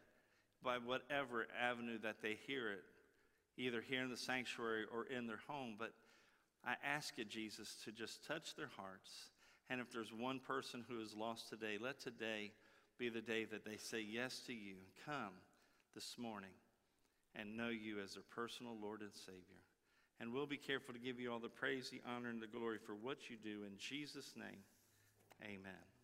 by 0.62 0.78
whatever 0.78 1.48
avenue 1.60 1.98
that 2.04 2.22
they 2.22 2.38
hear 2.46 2.70
it, 2.70 2.84
either 3.60 3.82
here 3.82 4.02
in 4.02 4.10
the 4.10 4.16
sanctuary 4.16 4.84
or 4.92 5.04
in 5.06 5.26
their 5.26 5.40
home. 5.46 5.74
But 5.78 5.92
I 6.64 6.74
ask 6.84 7.16
you, 7.18 7.24
Jesus, 7.24 7.76
to 7.84 7.92
just 7.92 8.26
touch 8.26 8.56
their 8.56 8.70
hearts. 8.76 9.10
And 9.68 9.80
if 9.80 9.92
there's 9.92 10.12
one 10.12 10.40
person 10.40 10.84
who 10.88 11.00
is 11.00 11.14
lost 11.14 11.48
today, 11.48 11.76
let 11.80 12.00
today 12.00 12.52
be 12.98 13.08
the 13.08 13.20
day 13.20 13.44
that 13.44 13.64
they 13.64 13.76
say 13.76 14.00
yes 14.00 14.40
to 14.46 14.52
you 14.52 14.74
and 14.74 15.06
come 15.06 15.34
this 15.94 16.16
morning 16.18 16.50
and 17.36 17.56
know 17.56 17.68
you 17.68 18.00
as 18.00 18.14
their 18.14 18.24
personal 18.34 18.76
Lord 18.80 19.00
and 19.00 19.14
Savior. 19.14 19.62
And 20.18 20.32
we'll 20.32 20.46
be 20.46 20.56
careful 20.56 20.92
to 20.92 21.00
give 21.00 21.18
you 21.18 21.32
all 21.32 21.38
the 21.38 21.48
praise, 21.48 21.88
the 21.88 22.02
honor, 22.06 22.28
and 22.28 22.42
the 22.42 22.46
glory 22.46 22.78
for 22.84 22.94
what 22.94 23.30
you 23.30 23.36
do. 23.42 23.64
In 23.64 23.78
Jesus' 23.78 24.34
name, 24.36 24.64
amen. 25.42 25.99